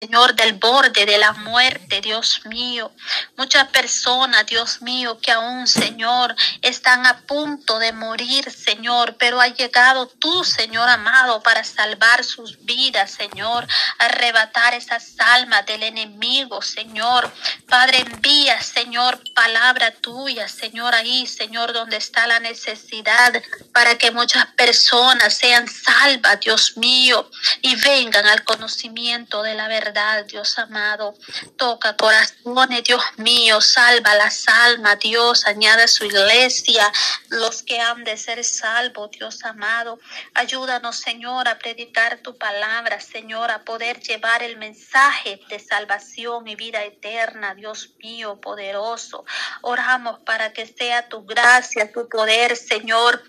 Señor, 0.00 0.34
del 0.34 0.52
borde 0.52 1.06
de 1.06 1.18
la 1.18 1.32
muerte, 1.32 2.00
Dios 2.00 2.42
mío. 2.44 2.92
Muchas 3.36 3.66
personas, 3.70 4.46
Dios 4.46 4.80
mío, 4.80 5.18
que 5.20 5.32
aún, 5.32 5.66
Señor, 5.66 6.36
están 6.62 7.04
a 7.04 7.22
punto 7.22 7.80
de 7.80 7.92
morir, 7.92 8.48
Señor, 8.48 9.16
pero 9.18 9.40
ha 9.40 9.48
llegado 9.48 10.06
tú, 10.06 10.44
Señor 10.44 10.88
amado, 10.88 11.42
para 11.42 11.64
salvar 11.64 12.22
sus 12.22 12.64
vidas, 12.64 13.10
Señor, 13.10 13.66
arrebatar 13.98 14.72
esas 14.74 15.16
almas 15.18 15.66
del 15.66 15.82
enemigo, 15.82 16.62
Señor. 16.62 17.32
Padre, 17.68 17.98
envía, 17.98 18.62
Señor, 18.62 19.20
palabra 19.34 19.90
tuya, 19.90 20.46
Señor, 20.46 20.94
ahí, 20.94 21.26
Señor, 21.26 21.72
donde 21.72 21.96
está 21.96 22.28
la 22.28 22.38
necesidad, 22.38 23.32
para 23.72 23.98
que 23.98 24.12
muchas 24.12 24.46
personas 24.54 25.36
sean 25.36 25.66
salvas, 25.66 26.38
Dios 26.38 26.76
mío, 26.76 27.28
y 27.62 27.74
vengan 27.74 28.26
al 28.26 28.44
conocimiento 28.44 29.42
de 29.42 29.54
la 29.54 29.66
verdad 29.66 29.87
Dios 30.26 30.58
amado. 30.58 31.14
Toca 31.56 31.96
corazones, 31.96 32.84
Dios 32.84 33.02
mío, 33.16 33.60
salva 33.60 34.14
las 34.14 34.46
almas, 34.48 34.98
Dios, 34.98 35.46
añade 35.46 35.88
su 35.88 36.04
iglesia 36.04 36.92
los 37.30 37.62
que 37.62 37.80
han 37.80 38.04
de 38.04 38.16
ser 38.16 38.44
salvos, 38.44 39.10
Dios 39.10 39.44
amado. 39.44 39.98
Ayúdanos, 40.34 40.96
Señor, 40.96 41.48
a 41.48 41.58
predicar 41.58 42.18
tu 42.18 42.36
palabra, 42.36 43.00
Señor, 43.00 43.50
a 43.50 43.64
poder 43.64 44.00
llevar 44.00 44.42
el 44.42 44.56
mensaje 44.56 45.40
de 45.48 45.58
salvación 45.58 46.46
y 46.48 46.56
vida 46.56 46.84
eterna, 46.84 47.54
Dios 47.54 47.90
mío, 48.02 48.40
poderoso. 48.40 49.24
Oramos 49.62 50.20
para 50.20 50.52
que 50.52 50.66
sea 50.66 51.08
tu 51.08 51.24
gracia, 51.24 51.92
tu 51.92 52.08
poder, 52.08 52.56
Señor 52.56 53.22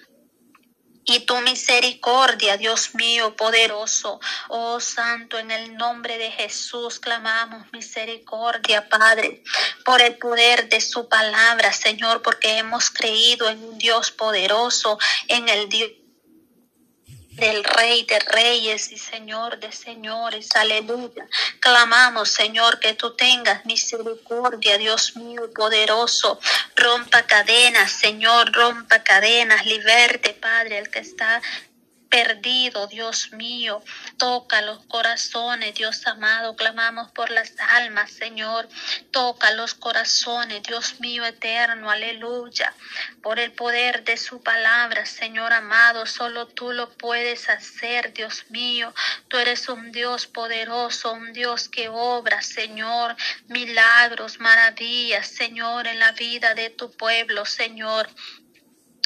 y 1.10 1.22
tu 1.22 1.40
misericordia, 1.42 2.58
Dios 2.58 2.94
mío 2.94 3.36
poderoso. 3.36 4.20
Oh 4.48 4.80
Santo, 4.80 5.40
en 5.40 5.50
el 5.50 5.76
nombre 5.76 6.18
de 6.20 6.30
Jesús 6.32 7.00
clamamos 7.00 7.66
misericordia, 7.74 8.88
Padre, 8.88 9.44
por 9.84 10.02
el 10.02 10.18
poder 10.18 10.70
de 10.70 10.80
su 10.82 11.10
palabra, 11.10 11.74
Señor, 11.74 12.22
porque 12.22 12.58
hemos 12.58 12.92
creído 12.92 13.50
en 13.50 13.64
un 13.64 13.78
Dios 13.80 14.12
poderoso, 14.12 15.00
en 15.28 15.50
el 15.50 15.68
Dios 15.68 15.90
del 17.40 17.64
Rey 17.64 18.04
de 18.04 18.20
Reyes 18.20 18.92
y 18.92 18.98
Señor 18.98 19.60
de 19.60 19.72
Señores. 19.72 20.50
Aleluya. 20.56 21.28
Clamamos, 21.60 22.32
Señor, 22.32 22.80
que 22.80 22.94
tú 22.94 23.16
tengas 23.16 23.66
misericordia, 23.66 24.78
Dios 24.78 25.16
mío 25.16 25.50
poderoso. 25.56 26.40
Rompa 26.76 27.24
cadenas, 27.24 27.92
Señor, 27.92 28.52
rompa 28.52 29.04
cadenas. 29.04 29.66
Liberte, 29.66 30.34
Padre, 30.34 30.80
el 30.80 30.90
que 30.90 31.00
está 31.00 31.42
perdido, 32.10 32.88
Dios 32.88 33.32
mío. 33.32 33.84
Toca 34.18 34.62
los 34.62 34.84
corazones, 34.86 35.76
Dios 35.76 36.06
amado. 36.08 36.56
Clamamos 36.56 37.12
por 37.12 37.30
las 37.30 37.54
almas, 37.60 38.12
Señor. 38.12 38.68
Toca 39.12 39.52
los 39.52 39.76
corazones, 39.76 40.64
Dios 40.64 41.00
mío 41.00 41.26
eterno. 41.26 41.90
Aleluya. 41.90 42.74
Por 43.22 43.40
el 43.40 43.52
poder 43.52 44.04
de 44.04 44.18
su 44.18 44.42
palabra, 44.42 45.06
Señor 45.06 45.54
amado. 45.54 46.06
Solo 46.06 46.48
tú 46.48 46.72
lo 46.72 46.90
puedes 46.90 47.50
hacer, 47.50 48.14
Dios 48.14 48.46
mío. 48.50 48.94
Tú 49.28 49.38
eres 49.38 49.70
un 49.70 49.92
Dios 49.92 50.28
poderoso, 50.28 51.14
un 51.14 51.32
Dios 51.34 51.70
que 51.70 51.90
obra, 51.90 52.42
Señor. 52.42 53.16
Milagros, 53.48 54.40
maravillas, 54.40 55.28
Señor, 55.28 55.88
en 55.88 56.00
la 56.00 56.12
vida 56.14 56.54
de 56.56 56.70
tu 56.72 56.92
pueblo, 56.92 57.46
Señor. 57.46 58.10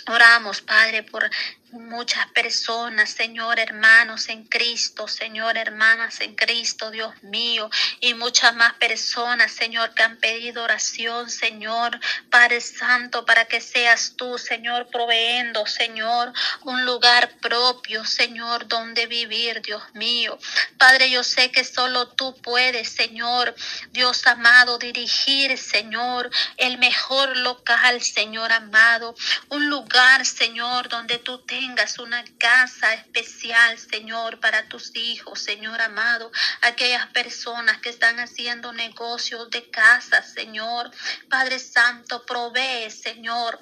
Oramos, 0.08 0.62
Padre, 0.62 1.04
por 1.04 1.30
muchas 1.74 2.26
personas, 2.32 3.10
Señor, 3.10 3.60
hermanos 3.60 4.30
en 4.30 4.46
Cristo, 4.46 5.08
Señor, 5.08 5.58
hermanas 5.58 6.22
en 6.22 6.36
Cristo, 6.36 6.92
Dios 6.92 7.12
mío, 7.24 7.70
y 8.00 8.14
muchas 8.14 8.56
más 8.56 8.74
personas, 8.74 9.52
Señor, 9.52 9.94
que 9.94 10.04
han 10.04 10.18
pedido 10.18 10.64
oración, 10.64 11.30
Señor, 11.30 12.00
Padre 12.30 12.62
Santo, 12.62 13.26
para 13.26 13.46
que 13.46 13.60
seas 13.62 14.14
tú, 14.16 14.38
Señor, 14.38 14.88
proveendo, 14.88 15.66
Señor, 15.66 16.32
un 16.64 16.86
lugar 16.86 17.38
propio, 17.42 18.06
Señor, 18.06 18.68
donde 18.68 19.08
vivir, 19.08 19.62
Dios 19.62 19.84
mío. 19.94 20.38
Padre, 20.78 21.10
yo 21.10 21.24
sé 21.24 21.52
que 21.52 21.64
solo 21.64 22.10
tú 22.10 22.36
puedes, 22.42 22.90
Señor, 22.90 23.56
Dios 23.92 24.26
amado, 24.28 24.78
dirigir, 24.78 25.58
Señor, 25.58 26.30
el 26.58 26.78
mejor 26.78 27.36
local, 27.38 28.02
Señor 28.02 28.52
amado, 28.52 29.16
un 29.50 29.70
lugar, 29.70 30.26
Señor, 30.26 30.90
donde 30.90 31.18
tú 31.18 31.40
te 31.40 31.63
tengas 31.64 31.98
una 31.98 32.26
casa 32.40 32.94
especial, 32.94 33.78
Señor, 33.78 34.42
para 34.42 34.68
tus 34.68 34.94
hijos, 34.98 35.40
Señor 35.40 35.80
amado, 35.80 36.30
aquellas 36.62 37.08
personas 37.08 37.78
que 37.78 37.88
están 37.88 38.20
haciendo 38.20 38.74
negocios 38.74 39.50
de 39.50 39.70
casa, 39.70 40.22
Señor. 40.24 40.92
Padre 41.30 41.60
Santo, 41.60 42.26
provee, 42.26 42.92
Señor, 42.92 43.60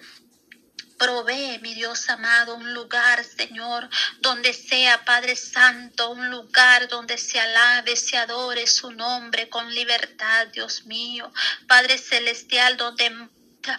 Provee, 0.97 1.59
mi 1.61 1.73
Dios 1.73 2.09
amado, 2.09 2.55
un 2.55 2.73
lugar, 2.75 3.23
Señor, 3.23 3.89
donde 4.19 4.53
sea, 4.53 5.03
Padre 5.03 5.35
Santo, 5.35 6.11
un 6.11 6.29
lugar 6.29 6.87
donde 6.89 7.17
se 7.17 7.39
alabe, 7.39 7.95
se 7.95 8.17
adore 8.17 8.67
su 8.67 8.91
nombre 8.91 9.49
con 9.49 9.73
libertad, 9.73 10.47
Dios 10.53 10.85
mío. 10.85 11.33
Padre 11.67 11.97
Celestial, 11.97 12.77
donde 12.77 13.11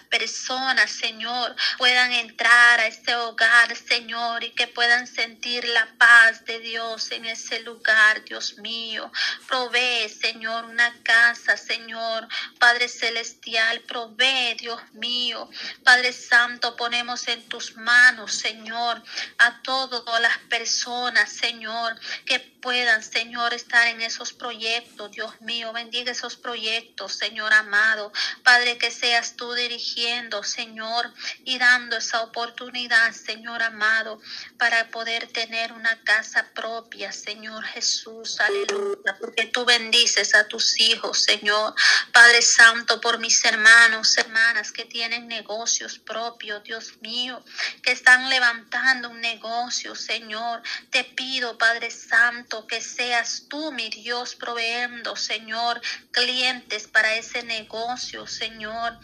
personas, 0.09 0.91
Señor, 0.91 1.55
puedan 1.79 2.13
entrar 2.13 2.81
a 2.81 2.87
ese 2.87 3.15
hogar, 3.15 3.75
Señor, 3.77 4.45
y 4.45 4.51
que 4.51 4.67
puedan 4.69 5.07
sentir 5.07 5.65
la 5.67 5.87
paz 5.99 6.45
de 6.45 6.61
Dios 6.61 7.11
en 7.11 7.25
ese 7.25 7.61
lugar, 7.61 8.25
Dios 8.25 8.59
mío. 8.59 9.11
Provee, 9.49 10.09
Señor, 10.09 10.65
una 10.65 10.93
casa, 11.03 11.57
Señor, 11.57 12.29
Padre 12.59 12.89
Celestial, 12.89 13.81
provee, 13.81 14.55
Dios 14.59 14.81
mío. 14.93 15.49
Padre 15.85 16.13
Santo, 16.13 16.77
ponemos 16.77 17.29
en 17.29 17.43
tus 17.49 17.77
manos, 17.77 18.35
Señor, 18.35 19.03
a 19.39 19.63
todas 19.63 20.21
las 20.21 20.39
personas, 20.49 21.31
Señor, 21.31 21.99
que 22.25 22.39
puedan, 22.63 23.03
Señor, 23.03 23.53
estar 23.53 23.89
en 23.89 24.01
esos 24.01 24.33
proyectos, 24.33 25.11
Dios 25.11 25.41
mío. 25.41 25.73
Bendiga 25.73 26.13
esos 26.13 26.37
proyectos, 26.37 27.15
Señor 27.15 27.53
amado. 27.53 28.13
Padre, 28.45 28.79
que 28.79 28.91
seas 28.91 29.37
tú 29.37 29.53
dirigiendo, 29.73 30.43
Señor, 30.43 31.11
y 31.45 31.59
dando 31.59 31.97
esa 31.97 32.23
oportunidad, 32.23 33.13
Señor 33.13 33.63
amado, 33.63 34.21
para 34.59 34.89
poder 34.91 35.27
tener 35.29 35.73
una 35.73 35.99
casa 36.05 36.51
propia, 36.55 37.11
Señor 37.11 37.65
Jesús, 37.65 38.39
aleluya, 38.41 39.17
porque 39.19 39.47
tú 39.47 39.65
bendices 39.65 40.35
a 40.35 40.47
tus 40.47 40.79
hijos, 40.81 41.23
Señor, 41.23 41.75
Padre 42.13 42.43
Santo, 42.43 43.01
por 43.01 43.19
mis 43.19 43.43
hermanos, 43.45 44.17
hermanas 44.19 44.73
que 44.73 44.85
tienen 44.85 45.27
negocios 45.27 45.99
propios, 45.99 46.63
Dios 46.65 47.01
mío, 47.01 47.43
que 47.83 47.93
están 47.93 48.29
levantando 48.29 49.09
un 49.09 49.21
negocio, 49.21 49.95
Señor, 49.95 50.63
te 50.91 51.05
pido, 51.05 51.57
Padre 51.57 51.91
Santo, 51.91 52.67
que 52.67 52.81
seas 52.83 53.47
tú, 53.49 53.73
mi 53.73 53.89
Dios, 53.89 54.35
proveendo, 54.35 55.17
Señor, 55.17 55.81
clientes 56.11 56.89
para 56.89 57.15
ese 57.15 57.43
negocio, 57.43 58.27
Señor. 58.27 58.99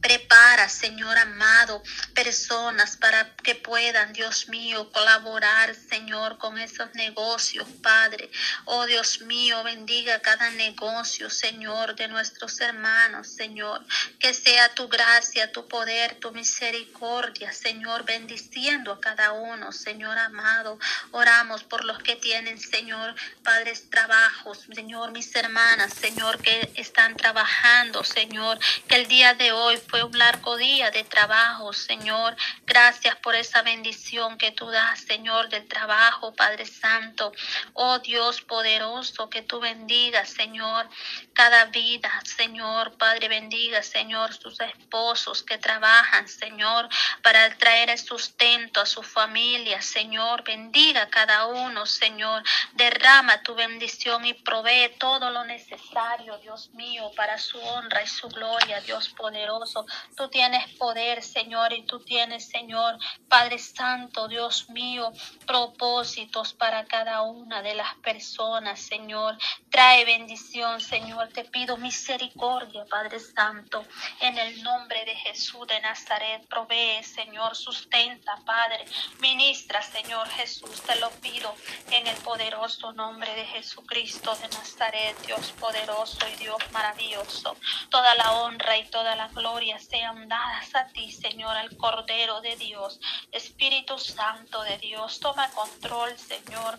Prepara, 0.00 0.68
Señor 0.68 1.18
amado, 1.18 1.82
personas 2.14 2.96
para 2.96 3.34
que 3.36 3.54
puedan, 3.54 4.12
Dios 4.14 4.48
mío, 4.48 4.90
colaborar, 4.92 5.74
Señor, 5.74 6.38
con 6.38 6.58
esos 6.58 6.94
negocios, 6.94 7.66
Padre. 7.82 8.30
Oh 8.64 8.86
Dios 8.86 9.20
mío, 9.22 9.62
bendiga 9.62 10.20
cada 10.20 10.50
negocio, 10.52 11.28
Señor, 11.28 11.96
de 11.96 12.08
nuestros 12.08 12.60
hermanos, 12.60 13.28
Señor. 13.28 13.84
Que 14.18 14.32
sea 14.32 14.74
tu 14.74 14.88
gracia, 14.88 15.52
tu 15.52 15.68
poder, 15.68 16.14
tu 16.14 16.32
misericordia, 16.32 17.52
Señor, 17.52 18.04
bendiciendo 18.04 18.92
a 18.92 19.00
cada 19.00 19.32
uno, 19.32 19.70
Señor 19.72 20.16
amado. 20.18 20.78
Oramos 21.10 21.62
por 21.64 21.84
los 21.84 21.98
que 21.98 22.16
tienen, 22.16 22.58
Señor, 22.58 23.14
padres, 23.42 23.90
trabajos, 23.90 24.66
Señor, 24.74 25.12
mis 25.12 25.34
hermanas, 25.34 25.92
Señor, 25.92 26.40
que 26.40 26.72
están 26.76 27.16
trabajando, 27.16 28.02
Señor, 28.02 28.58
que 28.88 28.96
el 28.96 29.06
día 29.06 29.34
de 29.34 29.52
hoy 29.52 29.76
fue 29.90 30.04
un 30.04 30.16
largo 30.16 30.56
día 30.56 30.92
de 30.92 31.02
trabajo, 31.02 31.72
Señor. 31.72 32.36
Gracias 32.64 33.16
por 33.16 33.34
esa 33.34 33.62
bendición 33.62 34.38
que 34.38 34.52
tú 34.52 34.70
das, 34.70 35.00
Señor, 35.00 35.48
del 35.48 35.66
trabajo, 35.66 36.32
Padre 36.32 36.64
Santo. 36.64 37.32
Oh 37.72 37.98
Dios 37.98 38.40
poderoso, 38.40 39.28
que 39.28 39.42
tú 39.42 39.58
bendigas, 39.58 40.28
Señor, 40.28 40.88
cada 41.32 41.64
vida, 41.66 42.08
Señor. 42.24 42.96
Padre, 42.98 43.26
bendiga, 43.28 43.82
Señor, 43.82 44.32
sus 44.32 44.60
esposos 44.60 45.42
que 45.42 45.58
trabajan, 45.58 46.28
Señor, 46.28 46.88
para 47.22 47.52
traer 47.58 47.90
el 47.90 47.98
sustento 47.98 48.80
a 48.80 48.86
su 48.86 49.02
familia, 49.02 49.82
Señor. 49.82 50.44
Bendiga 50.44 51.08
cada 51.10 51.46
uno, 51.46 51.84
Señor. 51.84 52.44
Derrama 52.74 53.42
tu 53.42 53.56
bendición 53.56 54.24
y 54.24 54.34
provee 54.34 54.94
todo 55.00 55.30
lo 55.30 55.44
necesario, 55.44 56.38
Dios 56.38 56.70
mío, 56.74 57.10
para 57.16 57.38
su 57.38 57.58
honra 57.60 58.04
y 58.04 58.06
su 58.06 58.28
gloria, 58.28 58.80
Dios 58.82 59.08
poderoso 59.08 59.79
Tú 60.16 60.28
tienes 60.28 60.68
poder, 60.74 61.22
Señor, 61.22 61.72
y 61.72 61.82
tú 61.82 62.00
tienes, 62.00 62.48
Señor, 62.48 62.98
Padre 63.28 63.58
Santo, 63.58 64.28
Dios 64.28 64.68
mío, 64.70 65.12
propósitos 65.46 66.52
para 66.54 66.84
cada 66.84 67.22
una 67.22 67.62
de 67.62 67.74
las 67.74 67.94
personas, 67.96 68.80
Señor. 68.80 69.36
Trae 69.70 70.04
bendición, 70.04 70.80
Señor. 70.80 71.28
Te 71.28 71.44
pido 71.44 71.76
misericordia, 71.76 72.84
Padre 72.86 73.20
Santo. 73.20 73.84
En 74.20 74.38
el 74.38 74.62
nombre 74.62 75.04
de 75.04 75.14
Jesús 75.16 75.66
de 75.66 75.80
Nazaret, 75.80 76.46
provee, 76.48 77.02
Señor, 77.02 77.56
sustenta, 77.56 78.36
Padre. 78.44 78.84
Ministra, 79.20 79.82
Señor 79.82 80.28
Jesús, 80.28 80.82
te 80.82 80.96
lo 80.96 81.10
pido 81.20 81.54
en 81.90 82.06
el 82.06 82.16
poderoso 82.18 82.92
nombre 82.92 83.34
de 83.34 83.44
Jesucristo 83.46 84.34
de 84.36 84.48
Nazaret, 84.48 85.16
Dios 85.26 85.52
poderoso 85.60 86.18
y 86.28 86.36
Dios 86.36 86.58
maravilloso. 86.72 87.56
Toda 87.90 88.14
la 88.14 88.32
honra 88.32 88.76
y 88.78 88.84
toda 88.88 89.16
la 89.16 89.28
gloria 89.28 89.69
sean 89.78 90.28
dadas 90.28 90.74
a 90.74 90.86
ti, 90.88 91.10
Señor, 91.12 91.56
al 91.56 91.76
Cordero 91.76 92.40
de 92.40 92.56
Dios. 92.56 93.00
Espíritu 93.32 93.98
Santo 93.98 94.62
de 94.62 94.78
Dios, 94.78 95.20
toma 95.20 95.50
control, 95.50 96.16
Señor. 96.18 96.78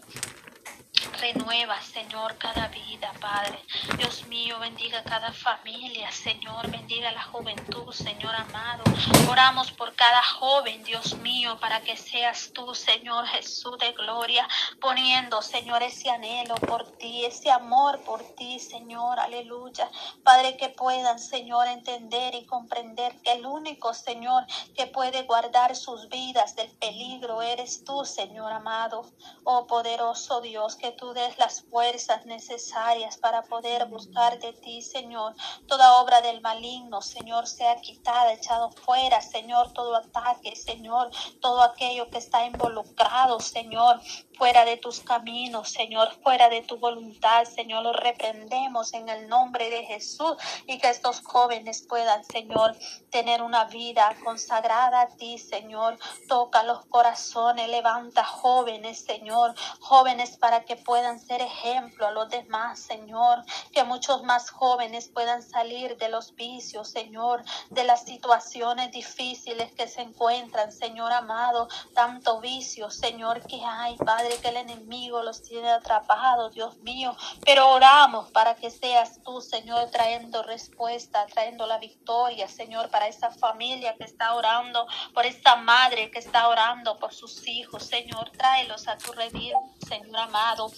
Renueva, 1.20 1.82
Señor, 1.82 2.38
cada 2.38 2.68
vida, 2.68 3.12
Padre. 3.20 3.60
Dios 3.98 4.26
mío, 4.28 4.60
bendiga 4.60 5.04
cada 5.04 5.32
familia, 5.32 6.12
Señor. 6.12 6.70
Bendiga 6.70 7.12
la 7.12 7.24
juventud, 7.24 7.92
Señor 7.92 8.36
amado. 8.36 8.84
Oramos 9.30 9.72
por 9.72 9.96
cada 9.96 10.22
joven, 10.24 10.84
Dios 10.84 11.16
mío, 11.18 11.58
para 11.60 11.82
que 11.82 11.98
seas 11.98 12.52
tú, 12.54 12.76
Señor 12.76 13.26
Jesús 13.28 13.78
de 13.80 13.92
gloria, 13.94 14.48
poniendo, 14.80 15.42
Señor, 15.42 15.82
ese 15.84 16.10
anhelo 16.10 16.56
por 16.56 16.92
ti, 16.98 17.26
ese 17.26 17.50
amor 17.50 18.00
por 18.02 18.22
ti, 18.36 18.60
Señor. 18.60 19.20
Aleluya. 19.20 19.90
Padre, 20.24 20.58
que 20.58 20.70
puedan, 20.70 21.20
Señor, 21.20 21.68
entender 21.68 22.36
y 22.36 22.46
comprender 22.46 23.20
que 23.22 23.34
el 23.34 23.46
único, 23.46 23.94
Señor, 23.94 24.46
que 24.76 24.88
puede 24.88 25.24
guardar 25.24 25.76
sus 25.76 26.10
vidas 26.10 26.56
del 26.56 26.70
peligro 26.78 27.42
eres 27.42 27.84
tú, 27.84 28.06
Señor 28.06 28.52
amado. 28.52 29.06
Oh 29.44 29.66
poderoso 29.68 30.42
Dios, 30.42 30.76
que 30.76 30.91
tú 30.92 31.14
des 31.14 31.38
las 31.38 31.62
fuerzas 31.64 32.26
necesarias 32.26 33.18
para 33.18 33.44
poder 33.44 33.86
buscar 33.88 34.40
de 34.40 34.54
ti, 34.54 34.82
Señor. 34.82 35.36
Toda 35.68 36.02
obra 36.02 36.22
del 36.22 36.42
maligno, 36.42 37.02
Señor, 37.02 37.48
sea 37.48 37.76
quitada, 37.78 38.34
echado 38.34 38.72
fuera, 38.72 39.22
Señor, 39.22 39.74
todo 39.74 39.96
ataque, 39.96 40.56
Señor, 40.56 41.12
todo 41.40 41.62
aquello 41.62 42.10
que 42.10 42.18
está 42.18 42.46
involucrado, 42.46 43.40
Señor, 43.40 44.02
fuera 44.38 44.66
de 44.66 44.78
tus 44.78 45.02
caminos, 45.02 45.70
Señor, 45.70 46.12
fuera 46.24 46.50
de 46.50 46.64
tu 46.64 46.78
voluntad, 46.78 47.46
Señor, 47.46 47.84
lo 47.84 47.94
reprendemos 47.94 48.94
en 48.94 49.08
el 49.10 49.28
nombre 49.28 49.70
de 49.70 49.86
Jesús 49.86 50.36
y 50.66 50.80
que 50.80 50.90
estos 50.90 51.22
jóvenes 51.22 51.86
puedan, 51.88 52.24
Señor, 52.24 52.76
tener 53.12 53.42
una 53.42 53.66
vida 53.66 54.16
consagrada 54.24 55.02
a 55.02 55.08
ti, 55.10 55.38
Señor. 55.38 55.98
Toca 56.28 56.64
los 56.64 56.86
corazones, 56.86 57.70
levanta 57.70 58.24
jóvenes, 58.24 59.06
Señor, 59.06 59.54
jóvenes 59.80 60.38
para 60.38 60.66
que 60.66 60.76
puedan 60.86 61.20
ser 61.20 61.42
ejemplo 61.42 62.08
a 62.08 62.12
los 62.12 62.30
demás, 62.30 62.80
Señor, 62.80 63.44
que 63.72 63.84
muchos 63.84 64.24
más 64.24 64.50
jóvenes 64.50 65.10
puedan 65.10 65.42
salir 65.42 65.98
de 65.98 66.10
los 66.10 66.36
vicios, 66.36 66.90
Señor, 66.90 67.44
de 67.70 67.84
las 67.84 68.04
situaciones 68.04 68.92
difíciles 68.92 69.72
que 69.74 69.88
se 69.88 70.02
encuentran, 70.02 70.72
Señor 70.72 71.12
amado, 71.12 71.68
tanto 71.94 72.40
vicio, 72.42 72.90
Señor, 72.90 73.46
que 73.46 73.62
hay, 73.64 73.96
Padre, 73.98 74.38
que 74.42 74.50
el 74.50 74.58
enemigo 74.58 75.24
los 75.24 75.42
tiene 75.44 75.70
atrapados, 75.70 76.54
Dios 76.54 76.78
mío, 76.80 77.16
pero 77.46 77.70
oramos 77.70 78.32
para 78.32 78.56
que 78.56 78.72
seas 78.72 79.22
tú, 79.24 79.42
Señor, 79.42 79.90
trayendo 79.92 80.44
respuesta, 80.44 81.26
trayendo 81.28 81.68
la 81.68 81.78
victoria, 81.78 82.48
Señor, 82.48 82.90
para 82.90 83.08
esa 83.08 83.32
familia 83.32 83.96
que 83.96 84.04
está 84.04 84.34
orando, 84.36 84.88
por 85.14 85.26
esa 85.26 85.56
madre 85.56 86.12
que 86.12 86.20
está 86.20 86.48
orando 86.48 86.98
por 86.98 87.14
sus 87.14 87.48
hijos, 87.48 87.84
Señor, 87.84 88.30
tráelos 88.32 88.88
a 88.88 88.98
tu 88.98 89.12
redil, 89.12 89.54
Señor 89.88 90.18
amado. 90.18 90.71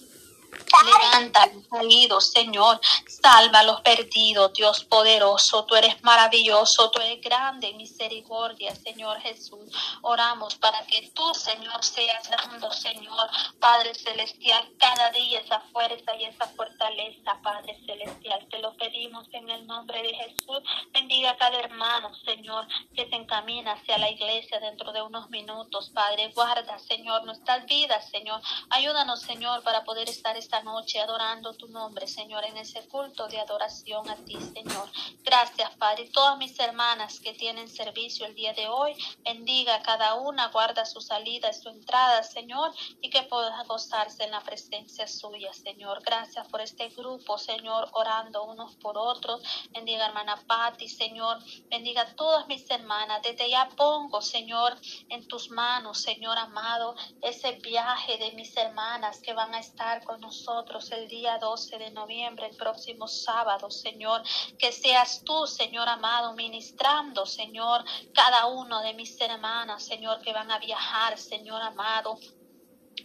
Levanta 0.84 1.46
los 1.46 1.66
caídos, 1.68 2.30
Señor. 2.30 2.80
Salva 3.06 3.60
a 3.60 3.62
los 3.62 3.80
perdidos, 3.80 4.52
Dios 4.52 4.84
poderoso. 4.84 5.64
Tú 5.64 5.76
eres 5.76 6.02
maravilloso, 6.02 6.90
tú 6.90 7.00
eres 7.00 7.20
grande 7.22 7.72
misericordia, 7.74 8.74
Señor 8.74 9.20
Jesús. 9.20 9.72
Oramos 10.02 10.56
para 10.56 10.84
que 10.86 11.10
tú, 11.14 11.34
Señor, 11.34 11.82
seas 11.84 12.28
dando, 12.30 12.70
Señor, 12.72 13.28
Padre 13.58 13.94
Celestial, 13.94 14.68
cada 14.78 15.10
día 15.10 15.40
esa 15.40 15.60
fuerza 15.72 16.14
y 16.16 16.24
esa 16.24 16.46
fortaleza, 16.48 17.38
Padre 17.42 17.78
Celestial. 17.86 18.46
Te 18.50 18.58
lo 18.58 18.76
pedimos 18.76 19.26
en 19.32 19.48
el 19.50 19.66
nombre 19.66 20.02
de 20.02 20.14
Jesús. 20.14 20.62
Bendiga 20.92 21.30
a 21.30 21.36
cada 21.36 21.58
hermano, 21.60 22.14
Señor, 22.24 22.66
que 22.94 23.08
se 23.08 23.16
encamina 23.16 23.72
hacia 23.72 23.98
la 23.98 24.10
iglesia 24.10 24.60
dentro 24.60 24.92
de 24.92 25.02
unos 25.02 25.30
minutos, 25.30 25.90
Padre. 25.94 26.30
Guarda, 26.34 26.78
Señor, 26.78 27.24
nuestras 27.24 27.64
vidas, 27.66 28.08
Señor. 28.10 28.40
Ayúdanos, 28.70 29.22
Señor, 29.22 29.62
para 29.62 29.84
poder 29.84 30.08
estar 30.08 30.36
esta 30.44 30.62
noche 30.62 31.00
adorando 31.00 31.54
tu 31.54 31.68
nombre, 31.68 32.06
Señor, 32.06 32.44
en 32.44 32.58
ese 32.58 32.86
culto 32.88 33.26
de 33.28 33.40
adoración 33.40 34.10
a 34.10 34.16
ti, 34.16 34.36
Señor. 34.52 34.90
Gracias, 35.22 35.70
Padre. 35.76 36.10
Todas 36.12 36.36
mis 36.36 36.58
hermanas 36.60 37.18
que 37.18 37.32
tienen 37.32 37.66
servicio 37.66 38.26
el 38.26 38.34
día 38.34 38.52
de 38.52 38.68
hoy, 38.68 38.94
bendiga 39.24 39.76
a 39.76 39.82
cada 39.82 40.16
una, 40.16 40.48
guarda 40.48 40.84
su 40.84 41.00
salida 41.00 41.48
y 41.48 41.54
su 41.54 41.70
entrada, 41.70 42.22
Señor, 42.22 42.74
y 43.00 43.08
que 43.08 43.22
pueda 43.22 43.62
gozarse 43.64 44.24
en 44.24 44.32
la 44.32 44.42
presencia 44.42 45.08
suya, 45.08 45.50
Señor. 45.54 46.02
Gracias 46.02 46.46
por 46.48 46.60
este 46.60 46.90
grupo, 46.90 47.38
Señor, 47.38 47.88
orando 47.92 48.44
unos 48.44 48.76
por 48.76 48.98
otros. 48.98 49.40
Bendiga, 49.70 50.08
hermana 50.08 50.36
Patti, 50.46 50.90
Señor. 50.90 51.38
Bendiga 51.70 52.14
todas 52.16 52.46
mis 52.48 52.68
hermanas. 52.70 53.22
Desde 53.22 53.48
ya 53.48 53.70
pongo, 53.76 54.20
Señor, 54.20 54.76
en 55.08 55.26
tus 55.26 55.48
manos, 55.48 56.02
Señor 56.02 56.36
amado, 56.36 56.96
ese 57.22 57.52
viaje 57.52 58.18
de 58.18 58.32
mis 58.32 58.54
hermanas 58.58 59.20
que 59.20 59.32
van 59.32 59.54
a 59.54 59.60
estar 59.60 60.04
con 60.04 60.20
nosotros 60.24 60.90
el 60.92 61.06
día 61.08 61.38
12 61.38 61.78
de 61.78 61.90
noviembre, 61.90 62.46
el 62.46 62.56
próximo 62.56 63.06
sábado, 63.06 63.70
Señor. 63.70 64.22
Que 64.58 64.72
seas 64.72 65.22
tú, 65.24 65.46
Señor 65.46 65.88
amado, 65.88 66.32
ministrando, 66.34 67.26
Señor, 67.26 67.84
cada 68.14 68.46
uno 68.46 68.80
de 68.80 68.94
mis 68.94 69.20
hermanas, 69.20 69.84
Señor, 69.84 70.20
que 70.22 70.32
van 70.32 70.50
a 70.50 70.58
viajar, 70.58 71.18
Señor 71.18 71.60
amado. 71.60 72.18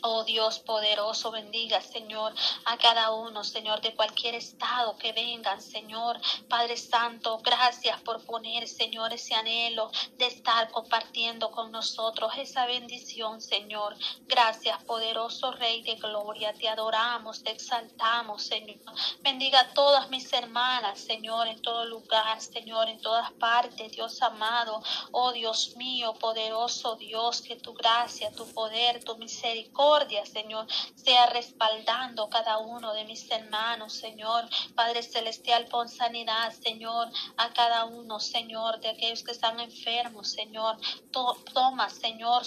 Oh 0.01 0.23
Dios 0.23 0.59
poderoso, 0.59 1.29
bendiga, 1.29 1.81
Señor, 1.81 2.33
a 2.63 2.77
cada 2.77 3.11
uno, 3.11 3.43
Señor, 3.43 3.81
de 3.81 3.93
cualquier 3.95 4.35
estado 4.35 4.97
que 4.97 5.11
vengan, 5.11 5.61
Señor. 5.61 6.21
Padre 6.47 6.77
Santo, 6.77 7.39
gracias 7.39 7.99
por 8.03 8.23
poner, 8.25 8.65
Señor, 8.69 9.11
ese 9.11 9.35
anhelo 9.35 9.91
de 10.17 10.27
estar 10.27 10.71
compartiendo 10.71 11.51
con 11.51 11.73
nosotros 11.73 12.31
esa 12.37 12.65
bendición, 12.65 13.41
Señor. 13.41 13.97
Gracias, 14.21 14.81
poderoso 14.85 15.51
Rey 15.51 15.81
de 15.81 15.95
Gloria. 15.95 16.53
Te 16.53 16.69
adoramos, 16.69 17.43
te 17.43 17.51
exaltamos, 17.51 18.43
Señor. 18.43 18.79
Bendiga 19.19 19.59
a 19.59 19.73
todas 19.73 20.09
mis 20.09 20.31
hermanas, 20.31 20.97
Señor, 20.97 21.49
en 21.49 21.61
todo 21.61 21.83
lugar, 21.83 22.39
Señor, 22.39 22.87
en 22.87 23.01
todas 23.01 23.33
partes, 23.33 23.91
Dios 23.91 24.21
amado. 24.21 24.81
Oh 25.11 25.33
Dios 25.33 25.75
mío, 25.75 26.13
poderoso 26.13 26.95
Dios, 26.95 27.41
que 27.41 27.57
tu 27.57 27.73
gracia, 27.73 28.31
tu 28.31 28.47
poder, 28.53 29.03
tu 29.03 29.17
misericordia 29.17 29.88
Señor, 30.25 30.67
sea 30.95 31.25
respaldando 31.27 32.29
cada 32.29 32.59
uno 32.59 32.93
de 32.93 33.05
mis 33.05 33.29
hermanos, 33.31 33.93
Señor. 33.93 34.47
Padre 34.75 35.01
Celestial, 35.01 35.65
pon 35.65 35.89
sanidad, 35.89 36.53
Señor, 36.53 37.09
a 37.37 37.51
cada 37.53 37.85
uno, 37.85 38.19
Señor, 38.19 38.79
de 38.81 38.89
aquellos 38.89 39.23
que 39.23 39.31
están 39.31 39.59
enfermos, 39.59 40.31
Señor. 40.31 40.77
toma, 41.11 41.89
Señor, 41.89 42.43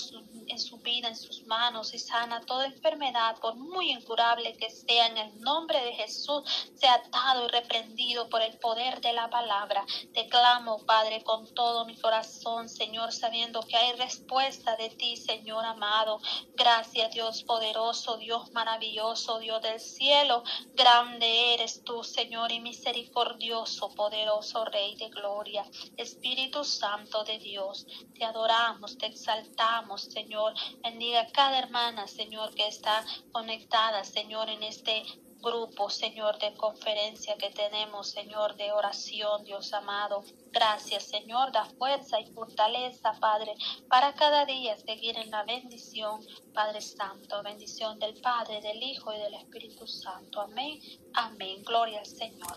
en 0.46 0.60
su 0.60 0.78
vida, 0.78 1.08
en 1.08 1.16
sus 1.16 1.44
manos 1.46 1.92
y 1.94 1.98
sana 1.98 2.42
toda 2.42 2.66
enfermedad, 2.66 3.36
por 3.40 3.56
muy 3.56 3.90
incurable 3.90 4.56
que 4.56 4.70
sea, 4.70 5.08
en 5.08 5.18
el 5.18 5.40
nombre 5.40 5.82
de 5.84 5.94
Jesús, 5.94 6.42
sea 6.76 6.94
atado 6.94 7.46
y 7.46 7.48
reprendido 7.48 8.28
por 8.28 8.40
el 8.42 8.56
poder 8.58 9.00
de 9.00 9.12
la 9.12 9.28
palabra. 9.28 9.84
Te 10.14 10.28
clamo, 10.28 10.84
Padre, 10.86 11.24
con 11.24 11.52
todo 11.54 11.84
mi 11.86 11.96
corazón, 11.96 12.68
Señor, 12.68 13.12
sabiendo 13.12 13.62
que 13.62 13.76
hay 13.76 13.92
respuesta 13.94 14.76
de 14.76 14.90
ti, 14.90 15.16
Señor 15.16 15.64
amado. 15.64 16.20
Gracias, 16.54 17.10
Dios 17.12 17.31
poderoso, 17.44 18.18
Dios 18.18 18.52
maravilloso, 18.52 19.38
Dios 19.38 19.62
del 19.62 19.80
cielo. 19.80 20.42
Grande 20.74 21.54
eres 21.54 21.82
tú, 21.84 22.04
Señor, 22.04 22.52
y 22.52 22.60
misericordioso, 22.60 23.94
poderoso 23.94 24.64
Rey 24.66 24.96
de 24.96 25.08
gloria. 25.08 25.64
Espíritu 25.96 26.64
Santo 26.64 27.24
de 27.24 27.38
Dios, 27.38 27.86
te 28.14 28.24
adoramos, 28.24 28.98
te 28.98 29.06
exaltamos, 29.06 30.02
Señor. 30.02 30.52
Bendiga 30.82 31.22
a 31.22 31.32
cada 31.32 31.58
hermana, 31.58 32.06
Señor, 32.06 32.54
que 32.54 32.66
está 32.66 33.04
conectada, 33.32 34.04
Señor, 34.04 34.50
en 34.50 34.62
este 34.62 35.02
grupo, 35.42 35.90
Señor, 35.90 36.38
de 36.38 36.54
conferencia 36.54 37.36
que 37.36 37.50
tenemos, 37.50 38.10
Señor, 38.10 38.56
de 38.56 38.72
oración, 38.72 39.44
Dios 39.44 39.72
amado. 39.74 40.24
Gracias, 40.52 41.04
Señor, 41.04 41.52
da 41.52 41.64
fuerza 41.64 42.20
y 42.20 42.26
fortaleza, 42.32 43.12
Padre, 43.20 43.52
para 43.88 44.14
cada 44.14 44.46
día 44.46 44.76
seguir 44.78 45.16
en 45.18 45.30
la 45.30 45.44
bendición, 45.44 46.20
Padre 46.54 46.80
Santo, 46.80 47.42
bendición 47.42 47.98
del 47.98 48.14
Padre, 48.20 48.60
del 48.62 48.82
Hijo 48.82 49.12
y 49.12 49.18
del 49.18 49.34
Espíritu 49.34 49.86
Santo. 49.86 50.40
Amén, 50.40 50.80
amén. 51.14 51.62
Gloria 51.64 51.98
al 52.00 52.06
Señor. 52.06 52.56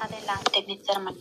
Adelante, 0.00 0.64
mis 0.66 0.88
hermanos. 0.88 1.20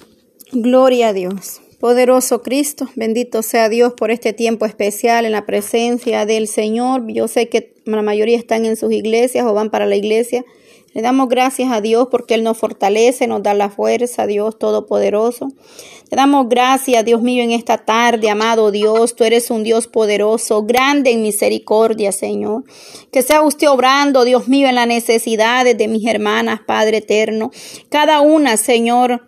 Gloria 0.51 1.09
a 1.09 1.13
Dios. 1.13 1.61
Poderoso 1.79 2.41
Cristo, 2.41 2.87
bendito 2.95 3.43
sea 3.43 3.69
Dios 3.69 3.93
por 3.93 4.09
este 4.09 4.33
tiempo 4.33 4.65
especial 4.65 5.25
en 5.25 5.31
la 5.31 5.45
presencia 5.45 6.25
del 6.25 6.47
Señor. 6.47 7.03
Yo 7.07 7.27
sé 7.27 7.49
que 7.49 7.76
la 7.95 8.03
mayoría 8.03 8.37
están 8.37 8.65
en 8.65 8.75
sus 8.75 8.91
iglesias 8.91 9.45
o 9.45 9.53
van 9.53 9.69
para 9.69 9.85
la 9.85 9.95
iglesia. 9.95 10.43
Le 10.93 11.01
damos 11.01 11.29
gracias 11.29 11.71
a 11.71 11.79
Dios 11.79 12.07
porque 12.09 12.33
Él 12.33 12.43
nos 12.43 12.57
fortalece, 12.57 13.27
nos 13.27 13.43
da 13.43 13.53
la 13.53 13.69
fuerza, 13.69 14.25
Dios 14.25 14.57
Todopoderoso. 14.57 15.49
Le 16.09 16.15
damos 16.15 16.49
gracias, 16.49 17.03
Dios 17.05 17.21
mío, 17.21 17.43
en 17.43 17.51
esta 17.51 17.77
tarde, 17.77 18.29
amado 18.29 18.71
Dios. 18.71 19.15
Tú 19.15 19.23
eres 19.23 19.51
un 19.51 19.63
Dios 19.63 19.87
poderoso, 19.87 20.63
grande 20.63 21.11
en 21.11 21.21
misericordia, 21.21 22.11
Señor. 22.11 22.63
Que 23.11 23.21
sea 23.21 23.43
usted 23.43 23.69
obrando, 23.69 24.23
Dios 24.23 24.47
mío, 24.47 24.69
en 24.69 24.75
las 24.75 24.87
necesidades 24.87 25.77
de 25.77 25.87
mis 25.87 26.07
hermanas, 26.07 26.61
Padre 26.65 26.97
eterno. 26.97 27.51
Cada 27.89 28.21
una, 28.21 28.57
Señor, 28.57 29.26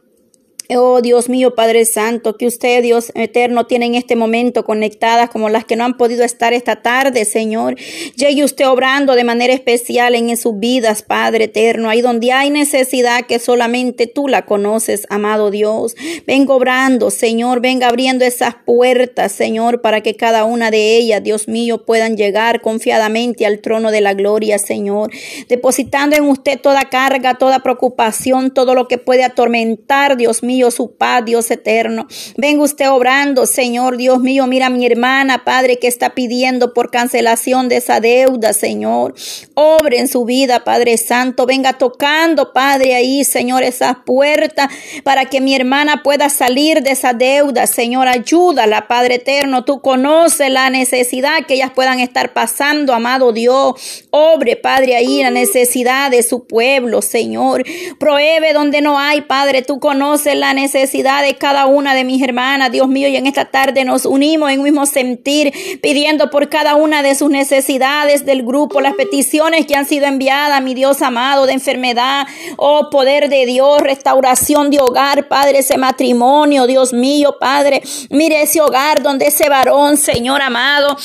Oh 0.72 1.02
Dios 1.02 1.30
mío, 1.30 1.56
Padre 1.56 1.84
Santo, 1.84 2.38
que 2.38 2.46
usted, 2.46 2.84
Dios 2.84 3.12
eterno, 3.16 3.66
tiene 3.66 3.88
en 3.88 3.96
este 3.96 4.16
momento 4.16 4.66
conectadas 4.66 5.32
como 5.32 5.50
las 5.50 5.66
que 5.66 5.76
no 5.76 5.84
han 5.84 5.98
podido 5.98 6.24
estar 6.24 6.54
esta 6.54 6.84
tarde, 6.84 7.26
Señor. 7.26 7.76
Llegue 8.16 8.44
usted 8.44 8.68
obrando 8.68 9.16
de 9.16 9.24
manera 9.24 9.52
especial 9.52 10.14
en 10.14 10.38
sus 10.38 10.60
vidas, 10.60 11.02
Padre 11.02 11.46
eterno, 11.46 11.90
ahí 11.90 12.02
donde 12.02 12.34
hay 12.34 12.52
necesidad 12.52 13.26
que 13.26 13.40
solamente 13.40 14.06
tú 14.06 14.28
la 14.28 14.46
conoces, 14.46 15.08
amado 15.10 15.50
Dios. 15.50 15.96
Venga 16.28 16.54
obrando, 16.54 17.10
Señor, 17.10 17.62
venga 17.62 17.88
abriendo 17.88 18.24
esas 18.24 18.54
puertas, 18.64 19.32
Señor, 19.32 19.82
para 19.82 20.02
que 20.02 20.16
cada 20.16 20.44
una 20.44 20.70
de 20.70 20.98
ellas, 20.98 21.24
Dios 21.24 21.48
mío, 21.48 21.84
puedan 21.84 22.16
llegar 22.16 22.62
confiadamente 22.62 23.48
al 23.48 23.58
trono 23.62 23.90
de 23.90 24.02
la 24.02 24.14
gloria, 24.14 24.60
Señor. 24.60 25.10
Depositando 25.48 26.16
en 26.16 26.26
usted 26.26 26.62
toda 26.62 26.90
carga, 26.90 27.40
toda 27.40 27.64
preocupación, 27.64 28.54
todo 28.54 28.76
lo 28.76 28.88
que 28.88 29.00
puede 29.00 29.24
atormentar, 29.24 30.16
Dios 30.16 30.44
mío 30.44 30.59
su 30.72 30.96
paz, 30.96 31.26
Dios 31.26 31.50
eterno. 31.52 32.08
Venga 32.38 32.64
usted 32.64 32.90
obrando, 32.90 33.46
Señor 33.46 33.98
Dios 33.98 34.20
mío. 34.20 34.46
Mira 34.48 34.70
mi 34.70 34.86
hermana, 34.86 35.44
Padre, 35.44 35.78
que 35.78 35.88
está 35.88 36.14
pidiendo 36.14 36.74
por 36.74 36.92
cancelación 36.92 37.70
de 37.70 37.78
esa 37.78 38.00
deuda, 38.00 38.54
Señor. 38.54 39.16
Obre 39.56 40.00
en 40.00 40.08
su 40.08 40.26
vida, 40.26 40.64
Padre 40.64 40.98
Santo. 40.98 41.46
Venga 41.46 41.74
tocando, 41.74 42.54
Padre, 42.54 42.96
ahí, 42.96 43.24
Señor, 43.24 43.64
esas 43.64 43.98
puertas 44.06 44.70
para 45.04 45.26
que 45.26 45.42
mi 45.42 45.56
hermana 45.56 46.04
pueda 46.04 46.30
salir 46.30 46.82
de 46.82 46.92
esa 46.92 47.14
deuda. 47.14 47.68
Señor, 47.68 48.08
ayúdala, 48.08 48.88
Padre 48.88 49.16
eterno. 49.16 49.66
Tú 49.66 49.82
conoces 49.82 50.52
la 50.52 50.70
necesidad 50.70 51.46
que 51.48 51.56
ellas 51.56 51.72
puedan 51.74 52.00
estar 52.00 52.34
pasando, 52.34 52.94
amado 52.94 53.32
Dios. 53.32 54.06
Obre, 54.12 54.56
Padre, 54.56 54.96
ahí 54.96 55.22
la 55.24 55.32
necesidad 55.32 56.12
de 56.12 56.24
su 56.24 56.46
pueblo, 56.46 57.02
Señor. 57.02 57.64
Prohíbe 58.00 58.54
donde 58.54 58.82
no 58.82 59.00
hay, 59.00 59.22
Padre. 59.22 59.62
Tú 59.62 59.80
conoces 59.80 60.36
la 60.50 60.56
necesidad 60.56 61.22
de 61.22 61.36
cada 61.36 61.68
una 61.68 61.94
de 61.94 62.04
mis 62.04 62.24
hermanas, 62.24 62.72
Dios 62.72 62.88
mío, 62.88 63.08
y 63.08 63.16
en 63.16 63.28
esta 63.28 63.46
tarde 63.46 63.86
nos 63.86 64.08
unimos 64.08 64.50
en 64.50 64.58
un 64.58 64.64
mismo 64.64 64.88
sentir, 64.88 65.54
pidiendo 65.80 66.32
por 66.32 66.50
cada 66.50 66.74
una 66.74 67.04
de 67.04 67.14
sus 67.14 67.30
necesidades 67.30 68.26
del 68.26 68.42
grupo, 68.42 68.82
las 68.82 68.96
peticiones 68.96 69.68
que 69.68 69.76
han 69.76 69.86
sido 69.86 70.08
enviadas, 70.08 70.64
mi 70.64 70.74
Dios 70.74 71.04
amado, 71.04 71.46
de 71.46 71.54
enfermedad, 71.54 72.26
oh 72.58 72.90
poder 72.90 73.30
de 73.30 73.46
Dios, 73.46 73.80
restauración 73.82 74.72
de 74.72 74.80
hogar, 74.80 75.28
Padre, 75.28 75.60
ese 75.60 75.78
matrimonio, 75.78 76.66
Dios 76.66 76.94
mío, 76.94 77.36
Padre, 77.40 77.84
mire 78.10 78.42
ese 78.42 78.60
hogar 78.60 79.04
donde 79.04 79.28
ese 79.28 79.50
varón, 79.50 79.98
Señor 79.98 80.42
amado, 80.42 80.98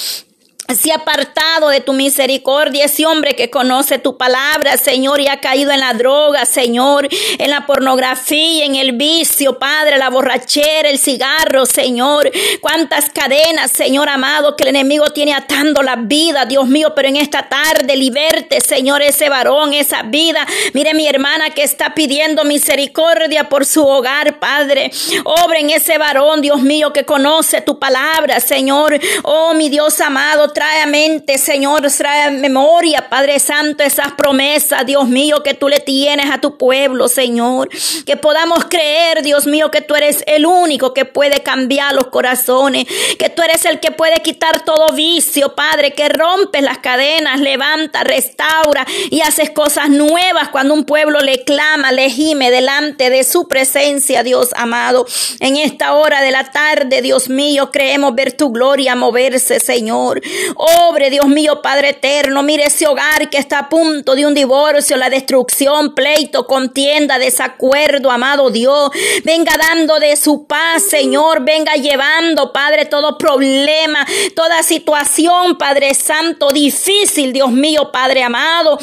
se 0.73 0.93
ha 0.93 0.97
apartado 0.97 1.69
de 1.69 1.81
tu 1.81 1.93
misericordia, 1.93 2.87
ese 2.87 3.05
hombre 3.05 3.37
que 3.37 3.51
conoce 3.51 3.99
tu 3.99 4.17
palabra, 4.17 4.79
Señor, 4.79 5.21
y 5.21 5.29
ha 5.29 5.41
caído 5.41 5.71
en 5.73 5.81
la 5.81 5.93
droga, 5.93 6.47
Señor, 6.47 7.07
en 7.39 7.51
la 7.51 7.67
pornografía, 7.67 8.65
en 8.65 8.75
el 8.75 8.93
vicio, 8.93 9.59
Padre, 9.59 9.99
la 9.99 10.09
borrachera, 10.09 10.89
el 10.89 10.99
cigarro, 10.99 11.67
Señor. 11.67 12.31
Cuántas 12.63 13.11
cadenas, 13.11 13.73
Señor 13.73 14.09
amado, 14.09 14.57
que 14.57 14.63
el 14.63 14.71
enemigo 14.71 15.05
tiene 15.11 15.35
atando 15.35 15.83
la 15.83 15.97
vida, 15.97 16.47
Dios 16.47 16.67
mío, 16.67 16.95
pero 16.97 17.09
en 17.09 17.17
esta 17.17 17.47
tarde 17.47 17.95
liberte, 17.97 18.61
Señor, 18.63 19.03
ese 19.03 19.29
varón, 19.29 19.75
esa 19.75 20.03
vida. 20.03 20.47
Mire 20.73 20.95
mi 20.95 21.07
hermana 21.07 21.51
que 21.51 21.63
está 21.63 21.95
pidiendo 21.95 22.43
misericordia 22.45 23.51
por 23.51 23.67
su 23.67 23.87
hogar, 23.87 24.39
Padre. 24.39 24.91
Obra 25.25 25.59
en 25.59 25.71
ese 25.71 25.99
varón, 25.99 26.41
Dios 26.41 26.63
mío, 26.63 26.93
que 26.95 27.05
conoce 27.05 27.61
tu 27.61 27.79
palabra, 27.79 28.41
Señor. 28.41 28.99
Oh, 29.25 29.53
mi 29.53 29.69
Dios 29.69 30.01
amado, 30.01 30.54
trae 30.55 30.81
a 30.81 30.87
mente, 30.87 31.37
Señor, 31.37 31.83
trae 31.91 32.23
a 32.23 32.31
memoria, 32.31 33.09
Padre 33.11 33.39
Santo, 33.39 33.83
esas 33.83 34.13
promesas, 34.13 34.87
Dios 34.87 35.07
mío, 35.09 35.43
que 35.43 35.55
tú 35.55 35.69
le 35.69 35.81
tienes 35.81 36.31
a 36.31 36.41
tu 36.41 36.57
pueblo, 36.57 37.09
Señor. 37.09 37.69
Que 38.07 38.17
podamos 38.17 38.65
creer, 38.67 39.23
Dios 39.23 39.47
mío, 39.47 39.71
que 39.71 39.81
tú 39.81 39.95
eres 39.95 40.25
el 40.27 40.47
único 40.47 40.95
que 40.95 41.05
puede 41.05 41.43
cambiar 41.43 41.95
los 41.95 42.07
corazones, 42.07 42.87
que 43.19 43.29
tú 43.29 43.43
eres 43.43 43.65
el 43.65 43.81
que 43.81 43.91
puede 43.91 44.23
quitar 44.23 44.65
todo 44.65 44.93
vicio, 44.93 45.55
Padre, 45.55 45.93
que 45.93 46.09
rompes 46.09 46.63
las 46.63 46.79
cadenas, 46.79 47.41
levanta, 47.41 48.05
restaura 48.05 48.87
y 49.11 49.21
haces 49.21 49.51
cosas 49.51 49.91
nuevas 49.91 50.49
cuando 50.49 50.73
un 50.73 50.85
pueblo 50.85 51.21
le 51.21 51.45
clama, 51.45 51.93
le 51.93 52.09
gime 52.09 52.51
delante 52.51 53.11
de 53.11 53.25
su 53.25 53.49
presencia, 53.49 54.23
Dios 54.23 54.51
amado. 54.57 55.07
En 55.41 55.57
esta 55.57 55.95
hora 55.95 56.23
de 56.23 56.31
la 56.31 56.51
tarde, 56.51 57.03
Dios 57.03 57.29
mío, 57.29 57.71
creemos 57.71 58.15
ver 58.15 58.33
tu 58.33 58.51
gloria 58.51 58.95
moverse, 58.95 59.61
Señor. 59.61 60.21
Obre, 60.57 61.11
Dios 61.11 61.27
mío, 61.27 61.63
Padre 61.63 61.91
eterno. 61.91 62.43
Mire 62.43 62.65
ese 62.65 62.87
hogar 62.87 63.31
que 63.31 63.39
está 63.39 63.59
a 63.61 63.69
punto 63.69 64.15
de 64.15 64.27
un 64.27 64.35
divorcio, 64.35 64.97
la 64.97 65.11
destrucción, 65.11 65.95
pleito, 65.95 66.47
contienda, 66.47 67.19
desacuerdo, 67.19 68.11
amado 68.11 68.51
Dios. 68.51 68.91
Venga 69.25 69.57
dando 69.57 69.99
de 69.99 70.17
su 70.17 70.47
paz, 70.47 70.83
Señor. 70.83 71.45
Venga 71.45 71.75
llevando, 71.75 72.53
Padre, 72.53 72.87
todo 72.87 73.19
problema, 73.19 74.07
toda 74.35 74.63
situación, 74.63 75.57
Padre 75.59 75.95
Santo, 75.95 76.51
difícil, 76.51 77.33
Dios 77.33 77.51
mío, 77.51 77.91
Padre 77.93 78.23
amado. 78.23 78.79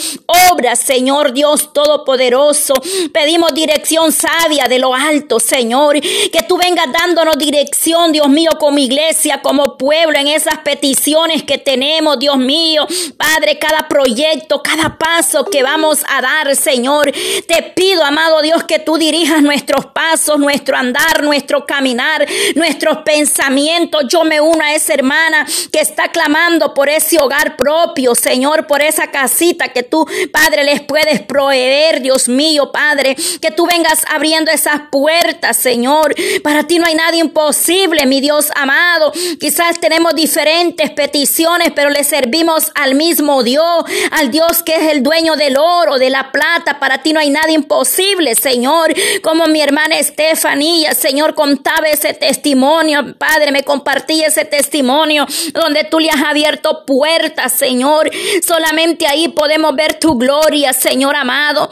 Obra, 0.52 0.76
Señor 0.76 1.34
Dios 1.34 1.74
Todopoderoso. 1.74 2.74
Pedimos 3.14 3.54
dirección 3.54 4.12
sabia 4.12 4.68
de 4.68 4.80
lo 4.80 4.94
alto, 4.94 5.40
Señor. 5.40 6.00
Que 6.00 6.44
tú 6.48 6.58
vengas 6.58 6.88
dándonos 6.92 7.38
dirección, 7.38 8.12
Dios 8.12 8.30
mío, 8.30 8.52
como 8.60 8.80
iglesia, 8.80 9.42
como 9.42 9.78
pueblo, 9.78 10.18
en 10.18 10.28
esas 10.28 10.60
peticiones 10.60 11.44
que 11.44 11.51
tenemos, 11.58 12.20
Dios 12.20 12.38
mío. 12.38 12.88
Padre, 13.18 13.58
cada 13.60 13.88
proyecto, 13.88 14.62
cada 14.62 14.98
paso 14.98 15.46
que 15.46 15.64
vamos 15.64 16.00
a 16.08 16.22
dar, 16.22 16.56
Señor. 16.56 17.12
Te 17.48 17.64
pido, 17.76 18.04
amado 18.04 18.42
Dios, 18.42 18.64
que 18.64 18.80
tú 18.80 18.98
dirijas 18.98 19.42
nuestros 19.42 19.88
pasos, 19.88 20.40
nuestro 20.40 20.78
andar, 20.78 21.24
nuestro 21.24 21.66
caminar, 21.66 22.26
nuestros 22.56 23.00
pensamientos. 23.00 24.04
Yo 24.08 24.24
me 24.24 24.40
uno 24.40 24.64
a 24.64 24.74
esa 24.74 24.94
hermana 24.94 25.46
que 25.72 25.80
está 25.80 26.10
clamando 26.10 26.74
por 26.74 26.90
ese 26.90 27.20
hogar 27.20 27.58
propio, 27.58 28.16
Señor, 28.16 28.68
por 28.68 28.82
esa 28.82 29.12
casita 29.12 29.70
que 29.70 29.84
tú, 29.84 30.06
Padre, 30.32 30.64
les 30.64 30.82
puedes 30.82 31.22
proveer, 31.22 32.02
Dios 32.02 32.28
mío, 32.28 32.72
Padre. 32.72 33.16
Que 33.42 33.52
tú 33.52 33.66
vengas 33.66 34.04
abriendo 34.08 34.52
esas 34.52 34.82
puertas, 34.92 35.58
Señor. 35.58 36.14
Para 36.44 36.64
ti 36.64 36.80
no 36.80 36.86
hay 36.86 36.96
nada 36.96 37.16
imposible, 37.18 38.06
mi 38.06 38.22
Dios 38.22 38.52
amado. 38.56 39.12
Quizás 39.40 39.80
tenemos 39.80 40.16
diferentes 40.16 40.90
peticiones 40.92 41.41
pero 41.76 41.90
le 41.90 42.04
servimos 42.04 42.72
al 42.76 42.96
mismo 42.96 43.44
Dios, 43.44 43.84
al 44.12 44.32
Dios 44.32 44.64
que 44.64 44.76
es 44.76 44.92
el 44.92 45.04
dueño 45.04 45.36
del 45.36 45.58
oro, 45.58 45.98
de 45.98 46.10
la 46.10 46.32
plata. 46.32 46.80
Para 46.80 47.02
ti 47.02 47.14
no 47.14 47.20
hay 47.20 47.30
nada 47.30 47.52
imposible, 47.52 48.36
Señor. 48.36 48.94
Como 49.22 49.46
mi 49.48 49.62
hermana 49.62 49.98
Estefanía, 49.98 50.94
Señor, 50.94 51.34
contaba 51.34 51.88
ese 51.88 52.14
testimonio, 52.14 53.16
Padre, 53.18 53.52
me 53.52 53.64
compartí 53.64 54.24
ese 54.24 54.46
testimonio 54.46 55.26
donde 55.54 55.84
tú 55.84 56.00
le 56.00 56.10
has 56.10 56.24
abierto 56.24 56.86
puertas, 56.86 57.54
Señor. 57.54 58.10
Solamente 58.46 59.08
ahí 59.08 59.30
podemos 59.30 59.76
ver 59.76 59.96
tu 59.96 60.18
gloria, 60.18 60.74
Señor 60.74 61.16
amado. 61.16 61.70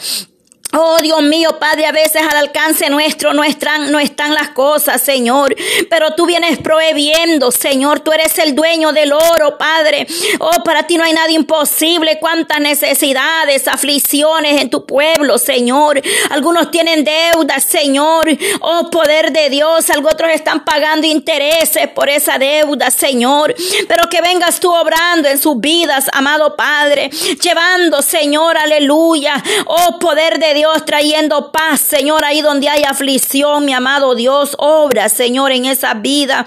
Oh 0.71 0.97
Dios 1.01 1.23
mío, 1.23 1.57
Padre, 1.57 1.87
a 1.87 1.91
veces 1.91 2.21
al 2.21 2.37
alcance 2.37 2.91
nuestro 2.91 3.33
no 3.33 3.43
están, 3.43 3.91
no 3.91 3.99
están 3.99 4.35
las 4.35 4.49
cosas, 4.49 5.01
Señor. 5.01 5.55
Pero 5.89 6.13
tú 6.13 6.27
vienes 6.27 6.59
prohibiendo, 6.59 7.49
Señor. 7.49 8.01
Tú 8.01 8.11
eres 8.11 8.37
el 8.37 8.53
dueño 8.53 8.91
del 8.91 9.11
oro, 9.11 9.57
Padre. 9.57 10.05
Oh, 10.37 10.63
para 10.63 10.83
ti 10.83 10.97
no 10.97 11.03
hay 11.03 11.13
nada 11.13 11.31
imposible. 11.31 12.19
Cuántas 12.19 12.59
necesidades, 12.59 13.67
aflicciones 13.67 14.61
en 14.61 14.69
tu 14.69 14.85
pueblo, 14.85 15.39
Señor. 15.39 15.99
Algunos 16.29 16.69
tienen 16.69 17.03
deudas, 17.03 17.63
Señor. 17.63 18.29
Oh, 18.61 18.91
poder 18.91 19.31
de 19.31 19.49
Dios. 19.49 19.89
Algunos 19.89 20.13
otros 20.13 20.29
están 20.31 20.65
pagando 20.65 21.07
intereses 21.07 21.87
por 21.87 22.09
esa 22.09 22.37
deuda, 22.37 22.91
Señor. 22.91 23.55
Pero 23.87 24.07
que 24.07 24.21
vengas 24.21 24.59
tú 24.59 24.71
obrando 24.71 25.29
en 25.29 25.41
sus 25.41 25.59
vidas, 25.59 26.11
amado 26.13 26.55
Padre. 26.55 27.09
Llevando, 27.09 28.03
Señor, 28.03 28.55
aleluya. 28.55 29.43
Oh, 29.65 29.97
poder 29.97 30.37
de 30.37 30.53
Dios 30.53 30.58
Dios 30.59 30.83
trayendo 30.83 31.53
paz, 31.53 31.79
Señor, 31.79 32.25
ahí 32.25 32.41
donde 32.41 32.67
hay 32.67 32.83
aflicción, 32.83 33.63
mi 33.63 33.71
amado 33.71 34.13
Dios, 34.13 34.57
obra, 34.59 35.07
Señor, 35.07 35.53
en 35.53 35.63
esa 35.63 35.93
vida. 35.93 36.45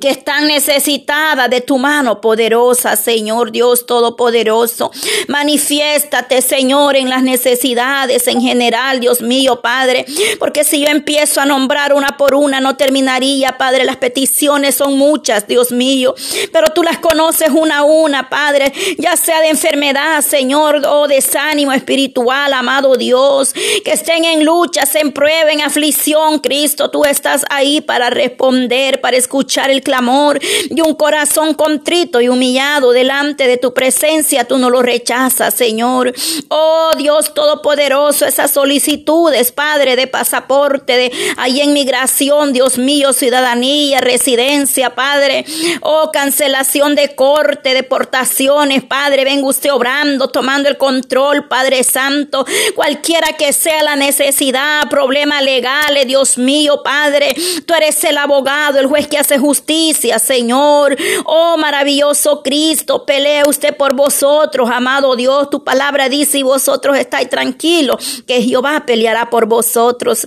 Que 0.00 0.08
están 0.08 0.46
necesitadas 0.46 1.50
de 1.50 1.60
tu 1.60 1.78
mano 1.78 2.20
poderosa, 2.20 2.96
Señor 2.96 3.52
Dios 3.52 3.84
Todopoderoso. 3.84 4.90
Manifiéstate, 5.28 6.40
Señor, 6.40 6.96
en 6.96 7.10
las 7.10 7.22
necesidades 7.22 8.26
en 8.26 8.40
general, 8.40 9.00
Dios 9.00 9.20
mío, 9.20 9.60
Padre, 9.60 10.06
porque 10.38 10.64
si 10.64 10.80
yo 10.80 10.88
empiezo 10.88 11.40
a 11.42 11.46
nombrar 11.46 11.92
una 11.92 12.16
por 12.16 12.34
una, 12.34 12.60
no 12.60 12.76
terminaría, 12.76 13.58
Padre. 13.58 13.84
Las 13.84 13.96
peticiones 13.96 14.74
son 14.74 14.96
muchas, 14.96 15.46
Dios 15.46 15.72
mío, 15.72 16.14
pero 16.52 16.70
tú 16.70 16.82
las 16.82 16.98
conoces 16.98 17.50
una 17.50 17.78
a 17.78 17.82
una, 17.84 18.30
Padre, 18.30 18.72
ya 18.98 19.16
sea 19.16 19.40
de 19.40 19.48
enfermedad, 19.48 20.22
Señor, 20.22 20.86
o 20.86 21.06
desánimo 21.06 21.72
espiritual, 21.72 22.52
amado 22.54 22.96
Dios, 22.96 23.52
que 23.84 23.92
estén 23.92 24.24
en 24.24 24.44
luchas, 24.44 24.94
en 24.94 25.12
prueba, 25.12 25.52
en 25.52 25.60
aflicción, 25.60 26.38
Cristo, 26.38 26.90
tú 26.90 27.04
estás 27.04 27.44
ahí 27.50 27.82
para 27.82 28.08
responder, 28.08 29.00
para 29.00 29.18
escuchar 29.18 29.70
el 29.70 29.81
clamor 29.82 30.38
y 30.42 30.80
un 30.80 30.94
corazón 30.94 31.54
contrito 31.54 32.20
y 32.20 32.28
humillado 32.28 32.92
delante 32.92 33.46
de 33.46 33.56
tu 33.56 33.72
presencia, 33.74 34.44
tú 34.44 34.58
no 34.58 34.70
lo 34.70 34.82
rechazas, 34.82 35.54
Señor. 35.54 36.12
Oh 36.48 36.90
Dios 36.96 37.34
Todopoderoso, 37.34 38.26
esas 38.26 38.50
solicitudes, 38.50 39.52
Padre, 39.52 39.96
de 39.96 40.06
pasaporte, 40.06 40.96
de 40.96 41.12
ahí 41.36 41.60
en 41.60 41.72
migración, 41.72 42.52
Dios 42.52 42.78
mío, 42.78 43.12
ciudadanía, 43.12 44.00
residencia, 44.00 44.94
Padre. 44.94 45.44
Oh, 45.80 46.10
cancelación 46.12 46.94
de 46.94 47.14
corte, 47.14 47.74
deportaciones, 47.74 48.82
Padre, 48.84 49.24
venga 49.24 49.46
usted 49.46 49.72
obrando, 49.72 50.28
tomando 50.28 50.68
el 50.68 50.76
control, 50.76 51.48
Padre 51.48 51.84
Santo, 51.84 52.44
cualquiera 52.74 53.32
que 53.36 53.52
sea 53.52 53.82
la 53.82 53.96
necesidad, 53.96 54.88
problema 54.88 55.40
legales, 55.42 56.06
Dios 56.06 56.38
mío, 56.38 56.82
Padre, 56.84 57.34
tú 57.66 57.74
eres 57.74 58.02
el 58.04 58.18
abogado, 58.18 58.78
el 58.78 58.86
juez 58.86 59.06
que 59.06 59.18
hace 59.18 59.38
justicia 59.38 59.71
Señor. 60.18 60.96
Oh, 61.24 61.56
maravilloso 61.58 62.42
Cristo, 62.42 63.04
pelea 63.06 63.44
usted 63.46 63.76
por 63.76 63.94
vosotros, 63.94 64.70
amado 64.70 65.16
Dios. 65.16 65.50
Tu 65.50 65.64
palabra 65.64 66.08
dice 66.08 66.38
y 66.38 66.42
vosotros 66.42 66.96
estáis 66.96 67.28
tranquilos, 67.28 68.22
que 68.26 68.42
Jehová 68.42 68.84
peleará 68.86 69.30
por 69.30 69.46
vosotros. 69.46 70.26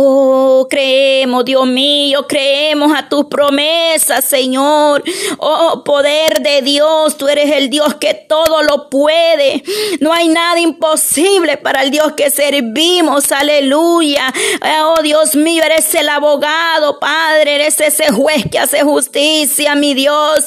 Oh, 0.00 0.68
creemos, 0.70 1.44
Dios 1.44 1.66
mío, 1.66 2.24
creemos 2.28 2.96
a 2.96 3.08
tus 3.08 3.24
promesas, 3.24 4.24
Señor. 4.24 5.02
Oh, 5.38 5.82
poder 5.82 6.40
de 6.40 6.62
Dios, 6.62 7.16
tú 7.18 7.26
eres 7.26 7.50
el 7.50 7.68
Dios 7.68 7.96
que 7.96 8.14
todo 8.14 8.62
lo 8.62 8.90
puede. 8.90 9.64
No 9.98 10.12
hay 10.12 10.28
nada 10.28 10.60
imposible 10.60 11.56
para 11.56 11.82
el 11.82 11.90
Dios 11.90 12.12
que 12.12 12.30
servimos. 12.30 13.32
Aleluya. 13.32 14.32
Oh, 14.84 15.02
Dios 15.02 15.34
mío, 15.34 15.64
eres 15.64 15.92
el 15.96 16.08
abogado, 16.08 17.00
Padre, 17.00 17.56
eres 17.56 17.80
ese 17.80 18.12
juez 18.12 18.44
que 18.48 18.60
hace 18.60 18.82
justicia, 18.84 19.74
mi 19.74 19.94
Dios. 19.94 20.44